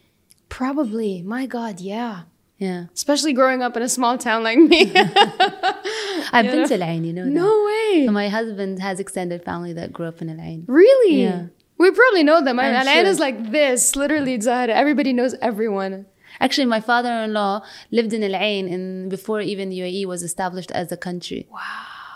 probably? 0.48 1.22
My 1.22 1.46
God, 1.46 1.80
yeah. 1.80 2.22
Yeah, 2.58 2.86
Especially 2.92 3.32
growing 3.32 3.62
up 3.62 3.76
in 3.76 3.82
a 3.84 3.88
small 3.88 4.18
town 4.18 4.42
like 4.42 4.58
me. 4.58 4.90
I've 6.32 6.46
been 6.50 6.68
to 6.68 6.74
Al 6.74 6.82
Ain, 6.82 7.04
you 7.04 7.12
know. 7.12 7.24
that. 7.24 7.30
no 7.30 7.64
way. 7.66 8.06
So 8.06 8.12
my 8.12 8.28
husband 8.28 8.80
has 8.80 9.00
extended 9.00 9.44
family 9.44 9.72
that 9.74 9.92
grew 9.92 10.06
up 10.06 10.20
in 10.22 10.28
Al 10.30 10.40
Ain. 10.40 10.64
Really? 10.66 11.22
Yeah. 11.22 11.46
We 11.78 11.90
probably 11.90 12.24
know 12.24 12.42
them. 12.42 12.56
Mean, 12.56 12.66
Al 12.66 12.88
Ain 12.88 13.06
is 13.06 13.18
like 13.20 13.50
this, 13.52 13.94
literally 13.96 14.40
Zahra. 14.40 14.72
Everybody 14.74 15.12
knows 15.12 15.34
everyone. 15.40 16.06
Actually, 16.40 16.66
my 16.66 16.80
father-in-law 16.80 17.62
lived 17.90 18.12
in 18.12 18.22
Al 18.22 18.34
Ain 18.36 18.68
in 18.68 19.08
before 19.08 19.40
even 19.40 19.70
UAE 19.70 20.06
was 20.06 20.22
established 20.22 20.70
as 20.72 20.90
a 20.92 20.96
country. 20.96 21.46
Wow. 21.50 21.60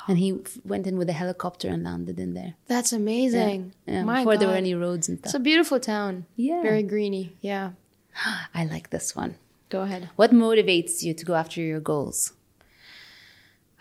and 0.09 0.19
he 0.19 0.33
f- 0.45 0.59
went 0.65 0.85
in 0.89 0.97
with 0.99 1.09
a 1.09 1.13
helicopter 1.13 1.69
and 1.69 1.85
landed 1.85 2.19
in 2.19 2.35
there. 2.35 2.55
That's 2.67 2.93
amazing. 2.93 3.73
Yeah, 3.87 4.03
My 4.03 4.19
before 4.21 4.37
there 4.37 4.49
were 4.49 4.55
any 4.55 4.75
roads 4.75 5.09
and 5.09 5.19
It's 5.21 5.35
a 5.35 5.39
beautiful 5.41 5.79
town. 5.79 6.27
Yeah. 6.35 6.61
Very 6.63 6.83
greeny. 6.83 7.37
Yeah. 7.41 7.71
I 8.55 8.65
like 8.65 8.91
this 8.91 9.15
one. 9.15 9.37
Go 9.71 9.83
ahead. 9.83 10.11
What 10.17 10.33
motivates 10.33 11.03
you 11.05 11.15
to 11.15 11.25
go 11.25 11.35
after 11.35 11.61
your 11.61 11.81
goals? 11.81 12.33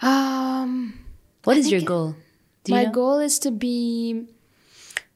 Um, 0.02 1.00
What 1.44 1.58
is 1.58 1.72
your 1.72 1.82
goal? 1.82 2.16
Do 2.64 2.74
you 2.74 2.78
my 2.78 2.86
know? 2.86 2.92
goal 2.92 3.20
is 3.20 3.40
to 3.40 3.52
be 3.52 4.28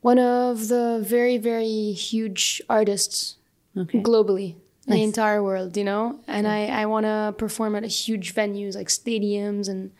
one 0.02 0.19
of 0.19 0.67
the 0.67 1.04
very, 1.06 1.38
very 1.38 1.91
huge 1.91 2.62
artists 2.69 3.38
Okay. 3.78 4.02
globally 4.02 4.56
in 4.88 4.93
the 4.93 5.04
entire 5.04 5.43
world, 5.43 5.76
you 5.76 5.84
know? 5.84 6.19
And 6.28 6.48
I, 6.48 6.67
I 6.67 6.86
want 6.86 7.06
to 7.06 7.34
perform 7.38 7.76
at 7.76 7.84
a 7.84 7.88
huge 7.88 8.34
venues 8.34 8.76
like 8.76 8.88
stadiums 8.88 9.67
and 9.67 9.91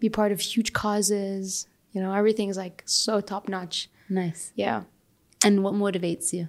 be 0.00 0.08
part 0.08 0.32
of 0.32 0.40
huge 0.40 0.72
causes. 0.72 1.66
You 1.92 2.00
know, 2.00 2.12
everything's 2.14 2.56
like 2.56 2.82
so 2.86 3.20
top 3.20 3.48
notch. 3.48 3.90
Nice. 4.08 4.52
Yeah. 4.54 4.84
And 5.44 5.62
what 5.62 5.74
motivates 5.74 6.32
you? 6.32 6.48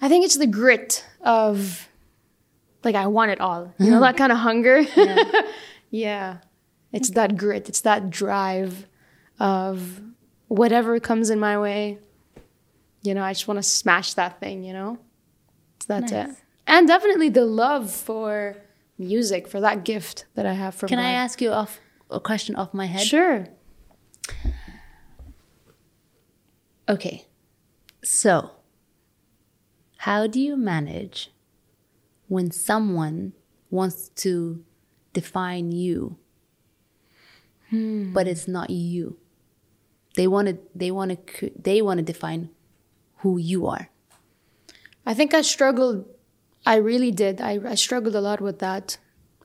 I 0.00 0.08
think 0.08 0.24
it's 0.24 0.36
the 0.38 0.46
grit 0.46 1.04
of 1.20 1.88
like 2.84 2.94
I 2.94 3.06
want 3.08 3.30
it 3.32 3.40
all. 3.40 3.74
You 3.78 3.90
know, 3.90 4.00
that 4.06 4.16
kind 4.16 4.32
of 4.32 4.38
hunger. 4.38 4.80
Yeah. 5.90 6.38
It's 6.92 7.10
that 7.10 7.36
grit. 7.36 7.68
It's 7.68 7.80
that 7.82 8.10
drive 8.10 8.86
of 9.38 10.00
whatever 10.48 10.98
comes 11.00 11.30
in 11.30 11.38
my 11.38 11.58
way. 11.58 11.98
You 13.02 13.14
know, 13.14 13.22
I 13.22 13.32
just 13.32 13.46
want 13.46 13.58
to 13.58 13.62
smash 13.62 14.14
that 14.14 14.40
thing, 14.40 14.64
you 14.64 14.72
know? 14.72 14.98
So 15.80 15.86
that's 15.88 16.12
it. 16.12 16.30
And 16.66 16.88
definitely 16.88 17.28
the 17.28 17.44
love 17.44 17.90
for 17.90 18.56
music, 18.98 19.46
for 19.46 19.60
that 19.60 19.84
gift 19.84 20.26
that 20.34 20.46
I 20.46 20.54
have 20.54 20.74
from 20.74 20.88
Can 20.88 20.98
I 20.98 21.10
ask 21.10 21.40
you 21.40 21.50
off 21.50 21.78
a 22.10 22.20
question 22.20 22.56
off 22.56 22.74
my 22.74 22.86
head? 22.86 23.02
Sure. 23.02 23.46
Okay. 26.88 27.26
So, 28.02 28.52
how 29.98 30.26
do 30.26 30.40
you 30.40 30.56
manage 30.56 31.32
when 32.28 32.50
someone 32.50 33.32
wants 33.70 34.08
to 34.10 34.64
define 35.12 35.72
you, 35.72 36.18
but 37.70 38.26
it's 38.28 38.46
not 38.48 38.70
you? 38.70 39.18
They 40.16 40.26
want 40.26 40.48
to. 40.48 40.58
They 40.74 40.90
want 40.90 41.10
to. 41.38 41.50
They 41.60 41.82
want 41.82 41.98
to 41.98 42.04
define 42.04 42.50
who 43.18 43.38
you 43.38 43.66
are. 43.66 43.90
I 45.04 45.14
think 45.14 45.34
I 45.34 45.42
struggled. 45.42 46.04
I 46.64 46.76
really 46.76 47.10
did. 47.12 47.40
I, 47.40 47.60
I 47.64 47.74
struggled 47.76 48.14
a 48.16 48.20
lot 48.20 48.40
with 48.40 48.58
that. 48.60 48.98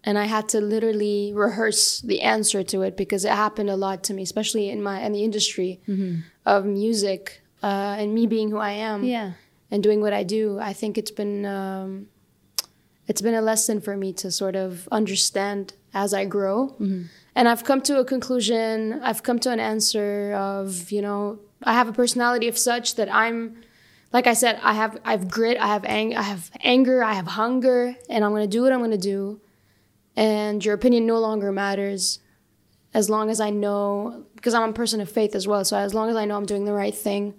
And 0.04 0.18
I 0.18 0.26
had 0.26 0.50
to 0.50 0.60
literally 0.60 1.32
rehearse 1.36 2.02
the 2.02 2.22
answer 2.22 2.64
to 2.64 2.82
it 2.82 2.98
because 2.98 3.24
it 3.24 3.32
happened 3.32 3.70
a 3.70 3.76
lot 3.76 4.04
to 4.06 4.14
me, 4.16 4.24
especially 4.24 4.70
in 4.70 4.82
my 4.82 5.02
in 5.06 5.12
the 5.14 5.24
industry 5.24 5.80
of 6.46 6.66
music 6.66 7.44
uh, 7.62 7.96
and 8.00 8.12
me 8.16 8.26
being 8.26 8.50
who 8.50 8.58
I 8.58 8.72
am 8.72 9.04
Yeah. 9.04 9.34
and 9.70 9.84
doing 9.84 10.02
what 10.02 10.12
I 10.14 10.24
do. 10.24 10.58
I 10.60 10.74
think 10.74 10.98
it's 10.98 11.12
been 11.12 11.46
um, 11.46 12.08
it's 13.08 13.22
been 13.22 13.36
a 13.36 13.42
lesson 13.44 13.80
for 13.82 13.96
me 13.96 14.12
to 14.14 14.32
sort 14.32 14.56
of 14.56 14.88
understand 14.92 15.74
as 15.94 16.14
I 16.16 16.26
grow. 16.26 16.76
And 17.36 17.48
I've 17.48 17.64
come 17.64 17.82
to 17.84 18.00
a 18.00 18.06
conclusion. 18.06 19.00
I've 19.02 19.24
come 19.24 19.40
to 19.40 19.52
an 19.52 19.60
answer 19.60 20.34
of 20.34 20.92
you 20.92 21.02
know 21.02 21.40
I 21.64 21.74
have 21.74 21.88
a 21.88 21.94
personality 21.94 22.48
of 22.48 22.58
such 22.58 22.96
that 22.96 23.14
I'm 23.14 23.62
like 24.14 24.28
I 24.28 24.34
said, 24.34 24.60
I 24.62 24.74
have 24.74 25.00
I 25.06 25.12
have 25.12 25.30
grit, 25.30 25.58
I 25.58 25.68
have 25.68 25.86
ang- 25.86 26.16
I 26.16 26.24
have 26.24 26.52
anger, 26.62 27.04
I 27.04 27.14
have 27.14 27.28
hunger, 27.28 27.96
and 28.10 28.26
I'm 28.26 28.32
gonna 28.32 28.48
do 28.48 28.64
what 28.64 28.74
I'm 28.74 28.82
gonna 28.82 28.98
do. 28.98 29.40
And 30.16 30.64
your 30.64 30.74
opinion 30.76 31.06
no 31.06 31.20
longer 31.20 31.52
matters, 31.52 32.20
as 32.94 33.10
long 33.10 33.30
as 33.30 33.40
I 33.40 33.50
know 33.50 34.26
because 34.36 34.54
I'm 34.54 34.70
a 34.70 34.74
person 34.74 35.00
of 35.00 35.10
faith 35.10 35.36
as 35.36 35.48
well. 35.48 35.64
So 35.64 35.78
as 35.78 35.94
long 35.94 36.10
as 36.10 36.16
I 36.16 36.26
know 36.26 36.36
I'm 36.36 36.46
doing 36.46 36.66
the 36.66 36.74
right 36.74 36.96
thing, 36.96 37.36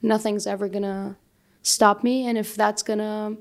nothing's 0.00 0.46
ever 0.46 0.68
gonna 0.68 1.18
stop 1.62 2.02
me. 2.02 2.26
And 2.26 2.38
if 2.38 2.54
that's 2.54 2.82
gonna 2.82 3.36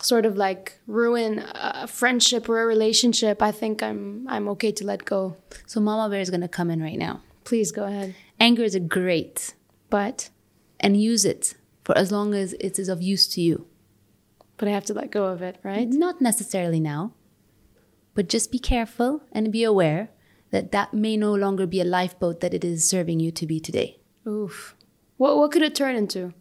sort 0.00 0.24
of 0.26 0.36
like 0.36 0.78
ruin 0.86 1.44
a 1.54 1.86
friendship 1.86 2.48
or 2.48 2.60
a 2.62 2.66
relationship, 2.66 3.42
I 3.42 3.52
think 3.52 3.82
I'm 3.82 4.26
I'm 4.28 4.48
okay 4.50 4.72
to 4.72 4.84
let 4.84 5.04
go. 5.04 5.36
So 5.66 5.80
Mama 5.80 6.08
Bear 6.10 6.20
is 6.20 6.30
going 6.30 6.40
to 6.42 6.48
come 6.48 6.70
in 6.70 6.80
right 6.82 6.98
now. 6.98 7.22
Please 7.44 7.72
go 7.72 7.84
ahead. 7.84 8.14
Anger 8.40 8.62
is 8.64 8.74
a 8.74 8.80
great, 8.80 9.54
But 9.90 10.30
and 10.80 10.96
use 11.00 11.24
it 11.24 11.54
for 11.84 11.96
as 11.98 12.12
long 12.12 12.34
as 12.34 12.52
it 12.60 12.78
is 12.78 12.88
of 12.88 13.02
use 13.02 13.26
to 13.34 13.40
you. 13.40 13.66
but 14.58 14.68
I 14.68 14.72
have 14.72 14.84
to 14.86 14.94
let 14.94 15.10
go 15.10 15.24
of 15.26 15.40
it, 15.42 15.56
right? 15.62 15.88
Not 15.88 16.20
necessarily 16.20 16.80
now, 16.80 17.12
but 18.14 18.28
just 18.28 18.50
be 18.52 18.58
careful 18.58 19.22
and 19.32 19.52
be 19.52 19.62
aware 19.64 20.10
that 20.50 20.72
that 20.72 20.92
may 20.92 21.16
no 21.16 21.32
longer 21.34 21.66
be 21.66 21.80
a 21.80 21.84
lifeboat 21.84 22.40
that 22.40 22.54
it 22.54 22.64
is 22.64 22.88
serving 22.88 23.20
you 23.20 23.30
to 23.32 23.46
be 23.46 23.60
today. 23.60 23.98
Oof. 24.26 24.74
What 25.16 25.36
what 25.38 25.50
could 25.52 25.62
it 25.62 25.74
turn 25.74 25.94
into? 25.96 26.32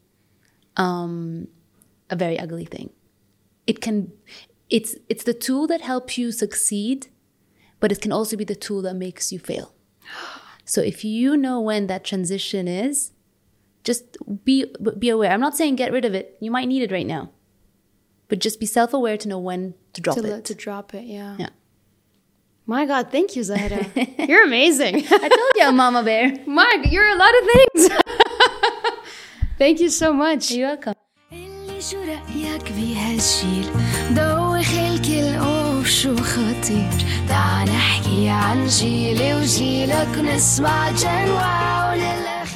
Um, 0.76 1.48
a 2.10 2.16
very 2.16 2.38
ugly 2.40 2.66
thing. 2.66 2.90
It 3.68 3.82
can, 3.82 4.12
it's 4.70 4.96
it's 5.10 5.24
the 5.24 5.34
tool 5.34 5.68
that 5.68 5.82
helps 5.82 6.18
you 6.18 6.32
succeed, 6.32 7.08
but 7.80 7.92
it 7.92 8.02
can 8.02 8.12
also 8.12 8.36
be 8.36 8.46
the 8.46 8.56
tool 8.56 8.82
that 8.84 8.96
makes 8.96 9.32
you 9.32 9.40
fail. 9.40 9.74
So 10.70 10.82
if 10.82 11.06
you 11.06 11.38
know 11.38 11.62
when 11.62 11.88
that 11.88 12.04
transition 12.04 12.68
is, 12.68 13.12
just 13.86 14.18
be 14.44 14.66
be 15.00 15.08
aware. 15.08 15.32
I'm 15.32 15.40
not 15.40 15.56
saying 15.56 15.78
get 15.78 15.94
rid 15.94 16.04
of 16.04 16.14
it. 16.14 16.36
You 16.42 16.52
might 16.52 16.68
need 16.68 16.84
it 16.84 16.92
right 16.92 17.08
now, 17.08 17.32
but 18.28 18.40
just 18.40 18.60
be 18.60 18.66
self 18.66 18.94
aware 18.94 19.16
to 19.16 19.30
know 19.30 19.40
when 19.40 19.76
to 19.94 20.02
drop 20.02 20.18
to, 20.18 20.26
it. 20.26 20.44
to 20.44 20.54
drop 20.54 20.94
it, 20.94 21.06
yeah. 21.06 21.38
Yeah. 21.40 21.50
My 22.66 22.86
God, 22.86 23.12
thank 23.14 23.38
you, 23.38 23.44
Zahra. 23.44 23.86
you're 24.28 24.44
amazing. 24.44 24.96
I 25.10 25.30
told 25.30 25.52
you, 25.56 25.72
Mama 25.72 26.04
Bear. 26.04 26.36
Mike, 26.46 26.92
you're 26.92 27.08
a 27.08 27.16
lot 27.16 27.34
of 27.40 27.44
things. 27.54 27.90
thank 29.58 29.80
you 29.80 29.88
so 29.88 30.12
much. 30.12 30.52
You're 30.52 30.68
welcome. 30.68 30.94
شو 31.80 31.98
رأيك 31.98 32.72
بهالجيل 32.72 33.66
دوخ 34.10 34.74
الكل 34.74 35.36
اوف 35.36 35.88
شو 35.88 36.16
خطير؟ 36.16 36.90
تعال 37.30 37.70
نحكي 37.70 38.30
عن 38.30 38.68
جيلي 38.68 39.36
وجيلك 39.36 40.08
ونسمع 40.18 40.92
جنوا 40.92 41.94
ونلعب 41.94 42.48